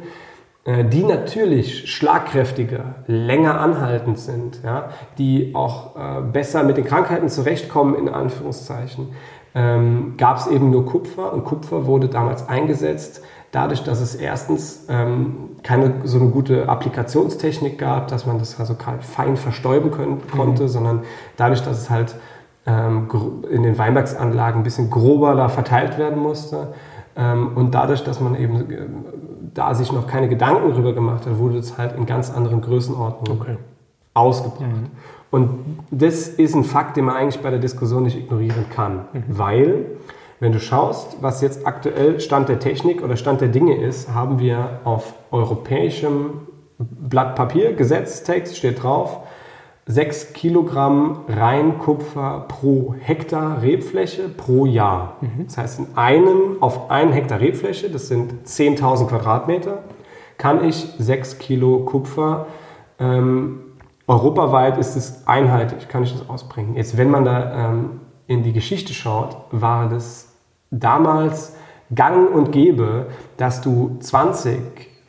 [0.66, 7.30] äh, die natürlich schlagkräftiger, länger anhaltend sind, ja, die auch äh, besser mit den Krankheiten
[7.30, 9.08] zurechtkommen, in Anführungszeichen,
[9.56, 14.86] ähm, gab es eben nur Kupfer und Kupfer wurde damals eingesetzt, dadurch, dass es erstens
[14.90, 20.64] ähm, keine so eine gute Applikationstechnik gab, dass man das also fein verstäuben können, konnte,
[20.64, 20.68] mhm.
[20.68, 21.02] sondern
[21.38, 22.16] dadurch, dass es halt
[23.50, 26.74] in den Weinbergsanlagen ein bisschen grober da verteilt werden musste.
[27.16, 28.78] Ähm, und dadurch, dass man eben äh,
[29.54, 33.42] da sich noch keine Gedanken darüber gemacht hat, wurde es halt in ganz anderen Größenordnungen
[33.42, 33.58] okay.
[34.14, 34.62] ausgebracht.
[34.62, 34.90] Mhm.
[35.32, 35.50] Und
[35.92, 39.24] das ist ein Fakt, den man eigentlich bei der Diskussion nicht ignorieren kann, mhm.
[39.28, 39.86] weil
[40.40, 44.40] wenn du schaust, was jetzt aktuell Stand der Technik oder Stand der Dinge ist, haben
[44.40, 46.48] wir auf europäischem
[46.78, 49.20] Blatt Papier, Gesetztext steht drauf,
[49.92, 55.18] 6 Kilogramm Reinkupfer pro Hektar Rebfläche pro Jahr.
[55.22, 55.46] Mhm.
[55.48, 59.80] Das heißt, in einem, auf einen Hektar Rebfläche, das sind 10.000 Quadratmeter,
[60.38, 62.46] kann ich 6 Kilo Kupfer,
[63.00, 63.62] ähm,
[64.06, 66.76] europaweit ist es einheitlich, kann ich das ausbringen.
[66.76, 70.36] Jetzt, wenn man da ähm, in die Geschichte schaut, war das
[70.70, 71.56] damals
[71.96, 74.60] gang und gäbe, dass du 20,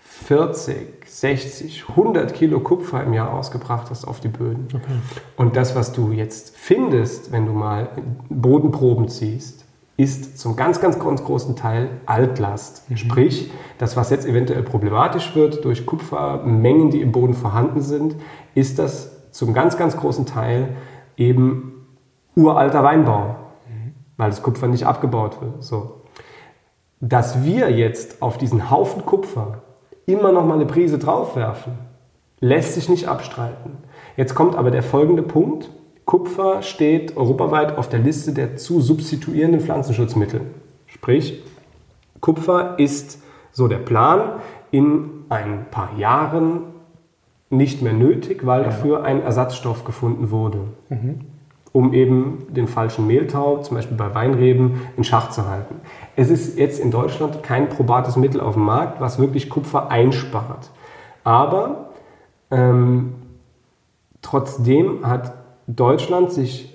[0.01, 4.69] 40, 60, 100 Kilo Kupfer im Jahr ausgebracht hast auf die Böden.
[4.73, 4.93] Okay.
[5.37, 7.91] Und das, was du jetzt findest, wenn du mal
[8.31, 9.67] Bodenproben ziehst,
[9.99, 12.89] ist zum ganz, ganz, ganz großen Teil Altlast.
[12.89, 12.97] Mhm.
[12.97, 18.17] Sprich, das, was jetzt eventuell problematisch wird durch Kupfermengen, die im Boden vorhanden sind,
[18.55, 20.75] ist das zum ganz, ganz großen Teil
[21.19, 21.87] eben
[22.35, 23.37] uralter Weinbau,
[23.69, 23.95] mhm.
[24.17, 25.63] weil das Kupfer nicht abgebaut wird.
[25.63, 26.01] So.
[27.01, 29.65] Dass wir jetzt auf diesen Haufen Kupfer
[30.13, 31.73] immer noch mal eine Prise draufwerfen.
[32.41, 33.79] Lässt sich nicht abstreiten.
[34.17, 35.71] Jetzt kommt aber der folgende Punkt.
[36.05, 40.41] Kupfer steht europaweit auf der Liste der zu substituierenden Pflanzenschutzmittel.
[40.87, 41.43] Sprich,
[42.21, 44.41] Kupfer ist so der Plan
[44.71, 46.63] in ein paar Jahren
[47.51, 50.59] nicht mehr nötig, weil dafür ein Ersatzstoff gefunden wurde.
[50.89, 51.30] Mhm
[51.73, 55.77] um eben den falschen Mehltau, zum Beispiel bei Weinreben, in Schach zu halten.
[56.17, 60.71] Es ist jetzt in Deutschland kein probates Mittel auf dem Markt, was wirklich Kupfer einspart.
[61.23, 61.91] Aber
[62.51, 63.15] ähm,
[64.21, 65.35] trotzdem hat
[65.67, 66.75] Deutschland sich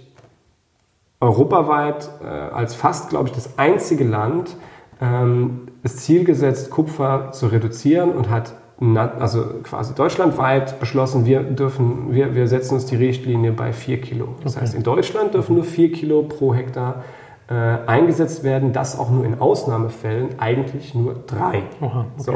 [1.19, 4.55] europaweit äh, als fast, glaube ich, das einzige Land
[5.01, 12.13] ähm, das Ziel gesetzt, Kupfer zu reduzieren und hat also quasi deutschlandweit beschlossen, wir dürfen,
[12.13, 14.35] wir, wir setzen uns die Richtlinie bei 4 Kilo.
[14.43, 14.63] Das okay.
[14.63, 17.03] heißt, in Deutschland dürfen nur 4 Kilo pro Hektar
[17.47, 21.63] äh, eingesetzt werden, das auch nur in Ausnahmefällen, eigentlich nur 3.
[21.79, 22.07] Oha, okay.
[22.17, 22.33] so.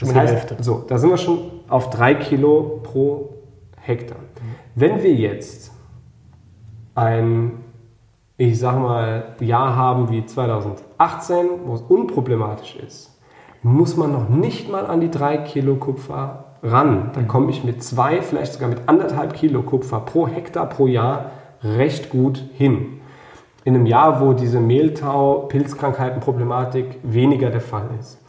[0.00, 3.34] Das heißt, so, da sind wir schon auf 3 Kilo pro
[3.76, 4.18] Hektar.
[4.18, 4.54] Mhm.
[4.74, 5.72] Wenn wir jetzt
[6.96, 7.52] ein,
[8.38, 13.15] ich sag mal, Jahr haben wie 2018, wo es unproblematisch ist,
[13.62, 17.10] muss man noch nicht mal an die drei Kilo Kupfer ran.
[17.14, 21.30] Da komme ich mit zwei, vielleicht sogar mit anderthalb Kilo Kupfer pro Hektar pro Jahr
[21.62, 23.00] recht gut hin.
[23.64, 28.20] In einem Jahr, wo diese Mehltau, Pilzkrankheiten, Problematik weniger der Fall ist.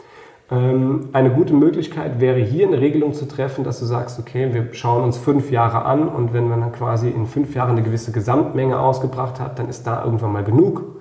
[0.49, 4.73] Ähm, eine gute Möglichkeit wäre hier eine Regelung zu treffen, dass du sagst, okay, wir
[4.73, 8.11] schauen uns fünf Jahre an und wenn man dann quasi in fünf Jahren eine gewisse
[8.11, 10.96] Gesamtmenge ausgebracht hat, dann ist da irgendwann mal genug.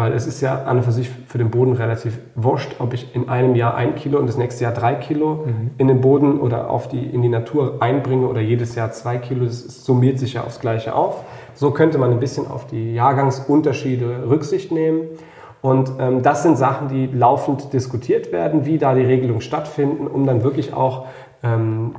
[0.00, 3.14] Weil es ist ja an und für sich für den Boden relativ wurscht, ob ich
[3.14, 5.72] in einem Jahr ein Kilo und das nächste Jahr drei Kilo mhm.
[5.76, 9.44] in den Boden oder auf die, in die Natur einbringe oder jedes Jahr zwei Kilo.
[9.44, 11.22] Das summiert sich ja aufs Gleiche auf.
[11.52, 15.02] So könnte man ein bisschen auf die Jahrgangsunterschiede Rücksicht nehmen.
[15.60, 20.24] Und ähm, das sind Sachen, die laufend diskutiert werden, wie da die Regelungen stattfinden, um
[20.24, 21.08] dann wirklich auch
[21.42, 21.94] ähm,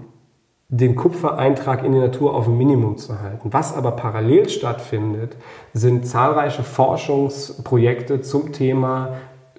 [0.71, 3.51] den Kupfereintrag in die Natur auf ein Minimum zu halten.
[3.51, 5.35] Was aber parallel stattfindet,
[5.73, 9.09] sind zahlreiche Forschungsprojekte zum Thema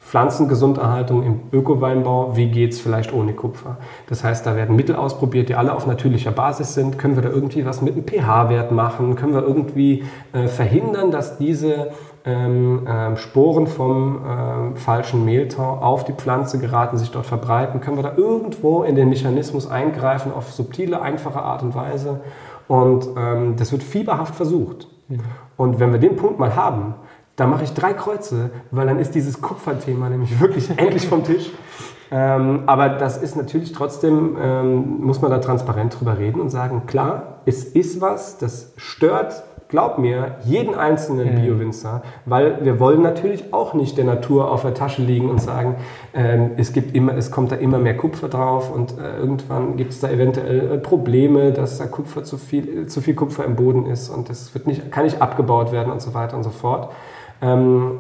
[0.00, 3.76] Pflanzengesunderhaltung im Ökoweinbau, wie geht es vielleicht ohne Kupfer.
[4.08, 6.98] Das heißt, da werden Mittel ausprobiert, die alle auf natürlicher Basis sind.
[6.98, 9.14] Können wir da irgendwie was mit dem pH-Wert machen?
[9.14, 11.90] Können wir irgendwie äh, verhindern, dass diese
[12.24, 17.80] ähm, ähm, Sporen vom ähm, falschen Mehltau auf die Pflanze geraten, sich dort verbreiten?
[17.80, 22.20] Können wir da irgendwo in den Mechanismus eingreifen auf subtile, einfache Art und Weise?
[22.68, 24.88] Und ähm, das wird fieberhaft versucht.
[25.08, 25.20] Mhm.
[25.56, 26.94] Und wenn wir den Punkt mal haben,
[27.36, 31.50] da mache ich drei Kreuze, weil dann ist dieses Kupferthema nämlich wirklich endlich vom Tisch.
[32.10, 36.82] Ähm, aber das ist natürlich trotzdem, ähm, muss man da transparent drüber reden und sagen,
[36.86, 41.40] klar, es ist was, das stört, glaub mir, jeden einzelnen mhm.
[41.40, 45.76] Bio-Winzer, weil wir wollen natürlich auch nicht der Natur auf der Tasche liegen und sagen,
[46.12, 49.92] ähm, es, gibt immer, es kommt da immer mehr Kupfer drauf und äh, irgendwann gibt
[49.92, 53.86] es da eventuell äh, Probleme, dass da Kupfer zu viel, zu viel Kupfer im Boden
[53.86, 56.92] ist und das wird nicht, kann nicht abgebaut werden und so weiter und so fort.
[57.40, 57.98] Ähm,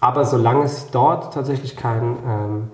[0.00, 2.68] aber solange es dort tatsächlich kein, ähm,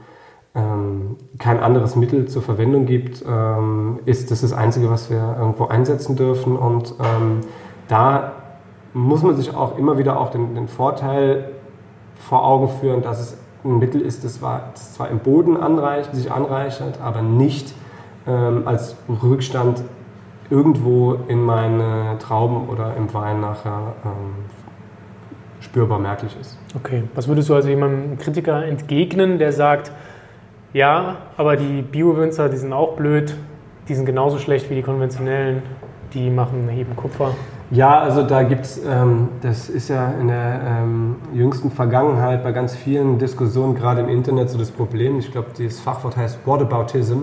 [0.54, 5.66] ähm, kein anderes Mittel zur Verwendung gibt, ähm, ist das das Einzige, was wir irgendwo
[5.66, 6.56] einsetzen dürfen.
[6.56, 7.40] Und ähm,
[7.88, 8.32] da
[8.94, 11.50] muss man sich auch immer wieder auch den, den, Vorteil
[12.16, 16.14] vor Augen führen, dass es ein Mittel ist, das, war, das zwar im Boden anreicht,
[16.14, 17.74] sich anreichert, aber nicht
[18.26, 19.82] ähm, als Rückstand
[20.50, 24.46] irgendwo in meine Trauben oder im Wein nachher ähm,
[25.60, 26.58] spürbar merklich ist.
[26.76, 29.92] Okay, was würdest du also jemandem Kritiker entgegnen, der sagt,
[30.72, 33.34] ja, aber die Bio-Winzer, die sind auch blöd,
[33.88, 35.62] die sind genauso schlecht wie die konventionellen,
[36.14, 37.32] die machen heben Kupfer?
[37.70, 42.52] Ja, also da gibt es, ähm, das ist ja in der ähm, jüngsten Vergangenheit bei
[42.52, 45.18] ganz vielen Diskussionen, gerade im Internet, so das Problem.
[45.18, 47.18] Ich glaube, das Fachwort heißt Whataboutism.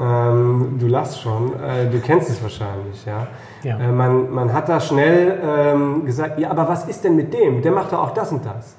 [0.00, 3.26] Ähm, du lachst schon, äh, du kennst es wahrscheinlich, ja.
[3.62, 3.78] ja.
[3.78, 7.60] Äh, man, man hat da schnell ähm, gesagt, ja, aber was ist denn mit dem?
[7.60, 8.76] Der macht doch auch das und das.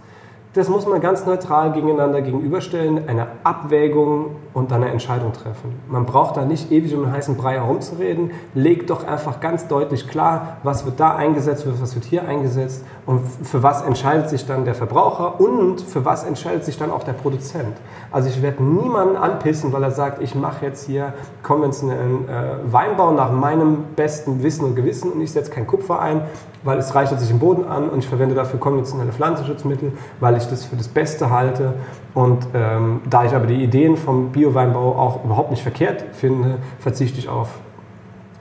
[0.55, 5.75] Das muss man ganz neutral gegeneinander gegenüberstellen, eine Abwägung und dann eine Entscheidung treffen.
[5.87, 8.31] Man braucht da nicht ewig um den heißen Brei herumzureden.
[8.55, 13.21] Legt doch einfach ganz deutlich klar, was wird da eingesetzt, was wird hier eingesetzt und
[13.43, 17.13] für was entscheidet sich dann der Verbraucher und für was entscheidet sich dann auch der
[17.13, 17.77] Produzent.
[18.09, 23.11] Also ich werde niemanden anpissen, weil er sagt, ich mache jetzt hier konventionellen äh, Weinbau
[23.11, 26.21] nach meinem besten Wissen und Gewissen und ich setze kein Kupfer ein,
[26.63, 30.45] weil es reichert sich im Boden an und ich verwende dafür konventionelle Pflanzenschutzmittel, weil ich
[30.47, 31.73] das für das Beste halte.
[32.13, 37.19] Und ähm, da ich aber die Ideen vom Bio-Weinbau auch überhaupt nicht verkehrt finde, verzichte
[37.19, 37.49] ich auf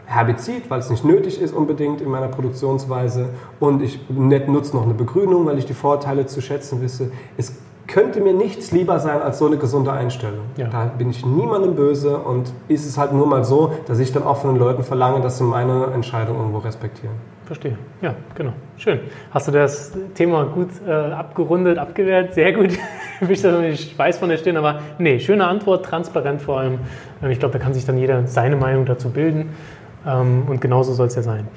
[0.07, 3.29] Herbizid, weil es nicht nötig ist unbedingt in meiner Produktionsweise.
[3.61, 7.12] Und ich nutze noch eine Begrünung, weil ich die Vorteile zu schätzen wisse.
[7.37, 7.55] Es
[7.87, 10.45] könnte mir nichts lieber sein als so eine gesunde Einstellung.
[10.57, 10.69] Ja.
[10.69, 14.23] Da bin ich niemandem böse und ist es halt nur mal so, dass ich dann
[14.23, 17.16] auch von den Leuten verlange, dass sie meine Entscheidung irgendwo respektieren.
[17.49, 17.79] Verstehe.
[18.03, 18.53] Ja, genau.
[18.77, 19.01] Schön.
[19.31, 22.35] Hast du das Thema gut äh, abgerundet, abgewehrt?
[22.35, 22.73] Sehr gut.
[23.27, 26.81] ich weiß von der Stirn, aber nee, schöne Antwort, transparent vor allem.
[27.27, 29.55] Ich glaube, da kann sich dann jeder seine Meinung dazu bilden.
[30.07, 31.49] Ähm, und genauso soll es ja sein.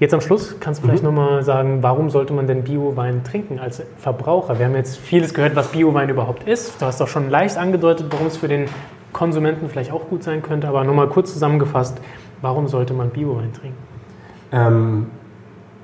[0.00, 1.14] Jetzt am Schluss kannst du vielleicht mhm.
[1.14, 4.58] nochmal sagen, warum sollte man denn Bio-Wein trinken als Verbraucher?
[4.58, 6.82] Wir haben jetzt vieles gehört, was Bio-Wein überhaupt ist.
[6.82, 8.66] Du hast auch schon leicht angedeutet, warum es für den
[9.14, 10.68] Konsumenten vielleicht auch gut sein könnte.
[10.68, 12.02] Aber nochmal kurz zusammengefasst,
[12.42, 13.78] warum sollte man Bio-Wein trinken?
[14.52, 15.06] Ähm,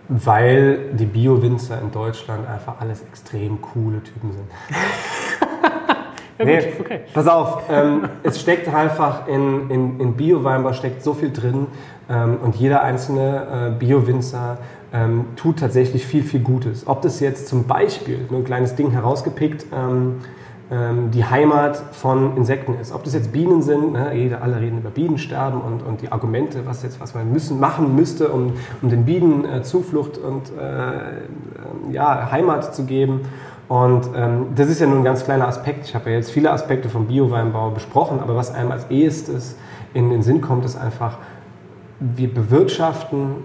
[0.09, 4.47] weil die Bio-Winzer in Deutschland einfach alles extrem coole Typen sind.
[6.39, 7.01] ja, nee, gut, okay.
[7.13, 11.67] Pass auf, ähm, es steckt einfach in, in, in Bio-Weinbau steckt so viel drin
[12.09, 14.59] ähm, und jeder einzelne äh, Bio-Winzer
[14.93, 16.87] ähm, tut tatsächlich viel, viel Gutes.
[16.87, 20.21] Ob das jetzt zum Beispiel, nur ein kleines Ding herausgepickt, ähm,
[20.71, 22.93] ähm, die Heimat von Insekten ist.
[22.93, 26.67] Ob das jetzt Bienen sind, ne, jeder, alle reden über Bienensterben und, und die Argumente,
[26.67, 28.53] was jetzt was man müssen, machen müsste, um,
[28.83, 33.23] um den Bienen äh, Zuflucht und äh, ja, Heimat zu geben.
[33.69, 35.87] Und ähm, das ist ja nur ein ganz kleiner Aspekt.
[35.87, 39.57] Ich habe ja jetzt viele Aspekte vom Bio-Weinbau besprochen, aber was einem als ehestes
[39.95, 41.19] in den Sinn kommt, ist einfach,
[42.01, 43.37] wir bewirtschaften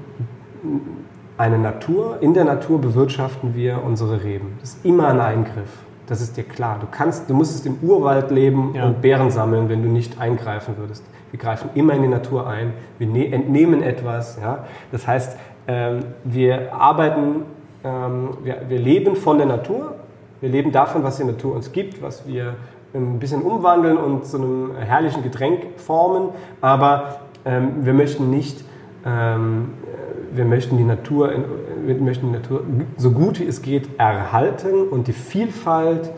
[1.37, 4.57] eine Natur, in der Natur bewirtschaften wir unsere Reben.
[4.61, 5.69] Das ist immer ein Eingriff.
[6.07, 6.77] Das ist dir klar.
[6.79, 8.85] Du kannst, du müsstest im Urwald leben Ja.
[8.85, 11.03] und Beeren sammeln, wenn du nicht eingreifen würdest.
[11.31, 12.73] Wir greifen immer in die Natur ein.
[12.99, 14.37] Wir ne entnehmen etwas.
[14.41, 14.65] Ja?
[14.91, 15.37] Das heißt,
[15.67, 17.43] ähm, wir arbeiten,
[17.83, 19.95] ähm, wir, wir leben von der Natur.
[20.41, 22.55] Wir leben davon, was die Natur uns gibt, was wir
[22.93, 26.29] ein bisschen umwandeln und zu einem herrlichen Getränk formen.
[26.61, 28.63] Aber ähm, wir möchten nicht
[29.05, 29.73] ähm,
[30.35, 31.43] wir möchten die Natur, in,
[31.85, 32.63] wir möchten die Natur
[32.97, 36.11] so gut wie es geht erhalten und die Vielfalt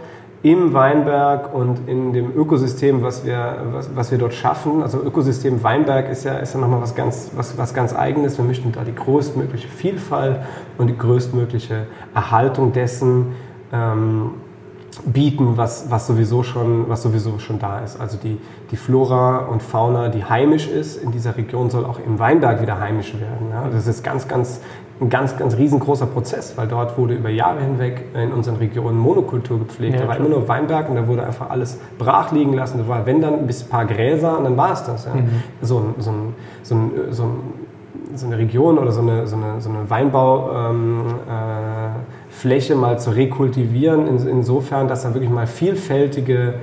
[0.46, 4.84] im Weinberg und in dem Ökosystem, was wir, was, was wir dort schaffen.
[4.84, 8.38] Also Ökosystem Weinberg ist ja, ist ja nochmal was ganz, was, was ganz Eigenes.
[8.38, 10.42] Wir möchten da die größtmögliche Vielfalt
[10.78, 13.34] und die größtmögliche Erhaltung dessen
[13.74, 14.34] ähm,
[15.04, 18.00] bieten, was, was, sowieso schon, was sowieso schon da ist.
[18.00, 18.38] Also die,
[18.70, 22.80] die Flora und Fauna, die heimisch ist in dieser Region, soll auch im Weinberg wieder
[22.80, 23.50] heimisch werden.
[23.52, 23.68] Ja?
[23.72, 24.62] Das ist ganz, ganz,
[25.02, 29.60] ein ganz, ganz riesengroßer Prozess, weil dort wurde über Jahre hinweg in unseren Regionen Monokultur
[29.60, 29.96] gepflegt.
[29.96, 30.28] Ja, da war klar.
[30.28, 32.78] immer nur Weinberg und da wurde einfach alles brach liegen lassen.
[32.78, 35.06] Da war, wenn dann, ein paar Gräser und dann war es das.
[35.06, 35.12] Ja?
[35.62, 36.34] So, ein, so, ein,
[36.64, 37.30] so, ein, so
[38.18, 43.00] so eine Region oder so eine, so eine, so eine Weinbaufläche ähm, äh, Fläche mal
[43.00, 46.56] zu rekultivieren, in, insofern, dass da wirklich mal vielfältige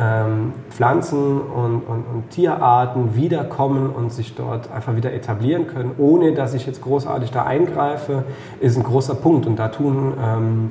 [0.00, 6.32] ähm, Pflanzen und, und, und Tierarten wiederkommen und sich dort einfach wieder etablieren können, ohne
[6.32, 8.24] dass ich jetzt großartig da eingreife,
[8.60, 9.46] ist ein großer Punkt.
[9.46, 10.70] Und da tun ähm,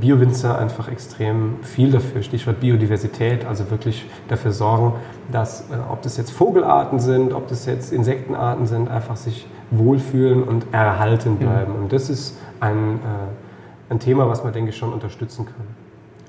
[0.00, 2.22] Biowinzer einfach extrem viel dafür.
[2.22, 4.94] Stichwort Biodiversität, also wirklich dafür sorgen,
[5.30, 10.42] dass, äh, ob das jetzt Vogelarten sind, ob das jetzt Insektenarten sind, einfach sich wohlfühlen
[10.42, 11.74] und erhalten bleiben.
[11.74, 15.66] Und das ist ein, äh, ein Thema, was man, denke ich, schon unterstützen kann.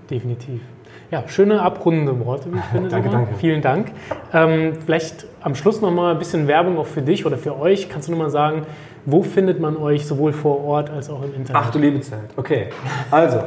[0.10, 0.62] Definitiv.
[1.12, 2.90] Ja, schöne abrundende Worte, wie ich finde.
[2.96, 3.36] Danke, danke.
[3.36, 3.92] Vielen Dank.
[4.34, 7.90] Ähm, vielleicht am Schluss noch mal ein bisschen Werbung auch für dich oder für euch.
[7.90, 8.64] Kannst du noch mal sagen,
[9.06, 11.62] wo findet man euch sowohl vor Ort als auch im Internet?
[11.64, 12.32] Ach du liebe Zeit.
[12.36, 12.68] Okay,
[13.12, 13.40] also,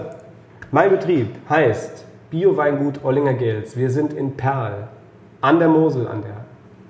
[0.71, 3.77] mein Betrieb heißt Bio-Weingut Ollinger Gels.
[3.77, 4.89] Wir sind in Perl,
[5.41, 6.48] an der Mosel, an der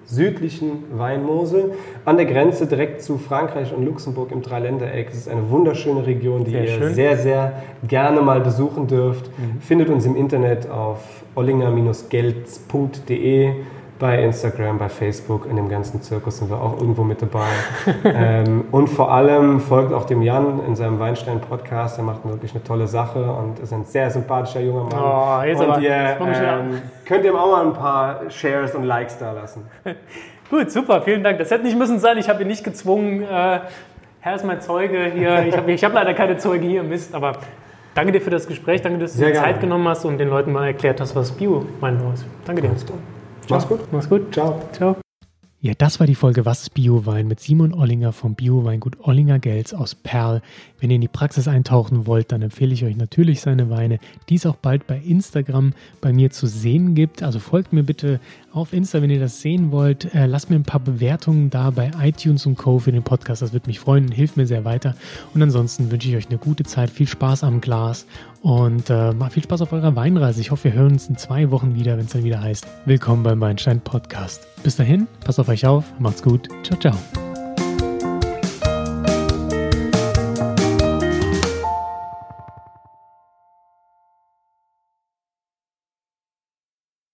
[0.09, 1.73] südlichen Weinmosel,
[2.07, 5.09] an der Grenze direkt zu Frankreich und Luxemburg im Dreiländereck.
[5.11, 6.95] Es ist eine wunderschöne Region, die Sehr ihr schön.
[6.95, 9.31] sehr, sehr gerne mal besuchen dürft.
[9.61, 13.53] Findet uns im Internet auf ollinger-gelz.de.
[13.99, 17.49] Bei Instagram, bei Facebook, in dem ganzen Zirkus sind wir auch irgendwo mit dabei.
[18.05, 21.99] ähm, und vor allem folgt auch dem Jan in seinem Weinstein-Podcast.
[21.99, 25.03] Er macht wirklich eine tolle Sache und ist ein sehr sympathischer junger Mann.
[25.03, 29.19] Oh, jetzt und aber- ihr ähm, könnt ihm auch mal ein paar Shares und Likes
[29.19, 29.67] da lassen.
[30.51, 31.39] Gut, super, vielen Dank.
[31.39, 32.17] Das hätte nicht müssen sein.
[32.19, 33.23] Ich habe ihn nicht gezwungen.
[33.23, 33.61] Äh,
[34.21, 35.45] Herr ist mein Zeuge hier.
[35.47, 37.15] Ich habe ich hab leider keine Zeuge hier, Mist.
[37.15, 37.33] Aber
[37.95, 38.81] danke dir für das Gespräch.
[38.81, 42.13] Danke, dass du dir Zeit genommen hast und den Leuten mal erklärt hast, was Bio-Weinbau
[42.13, 42.27] ist.
[42.47, 42.71] Danke dir.
[43.51, 43.81] Mach's gut.
[43.93, 44.33] Mach's gut.
[44.33, 44.61] Ciao.
[44.73, 44.97] Ciao.
[45.61, 49.75] Ja, das war die Folge Was ist Biowein mit Simon Ollinger vom Bioweingut Ollinger Gels
[49.75, 50.41] aus Perl.
[50.79, 54.37] Wenn ihr in die Praxis eintauchen wollt, dann empfehle ich euch natürlich seine Weine, die
[54.37, 57.25] es auch bald bei Instagram bei mir zu sehen gibt.
[57.25, 58.21] Also folgt mir bitte
[58.59, 60.15] auf Insta, wenn ihr das sehen wollt.
[60.15, 62.79] Äh, lasst mir ein paar Bewertungen da bei iTunes und Co.
[62.79, 63.43] für den Podcast.
[63.43, 64.95] Das würde mich freuen und hilft mir sehr weiter.
[65.35, 68.07] Und ansonsten wünsche ich euch eine gute Zeit, viel Spaß am Glas
[68.43, 70.41] und äh, viel Spaß auf eurer Weinreise.
[70.41, 73.23] Ich hoffe, wir hören uns in zwei Wochen wieder, wenn es dann wieder heißt Willkommen
[73.23, 74.47] beim Weinstein Podcast.
[74.63, 77.28] Bis dahin, passt auf euch auf, macht's gut, ciao, ciao.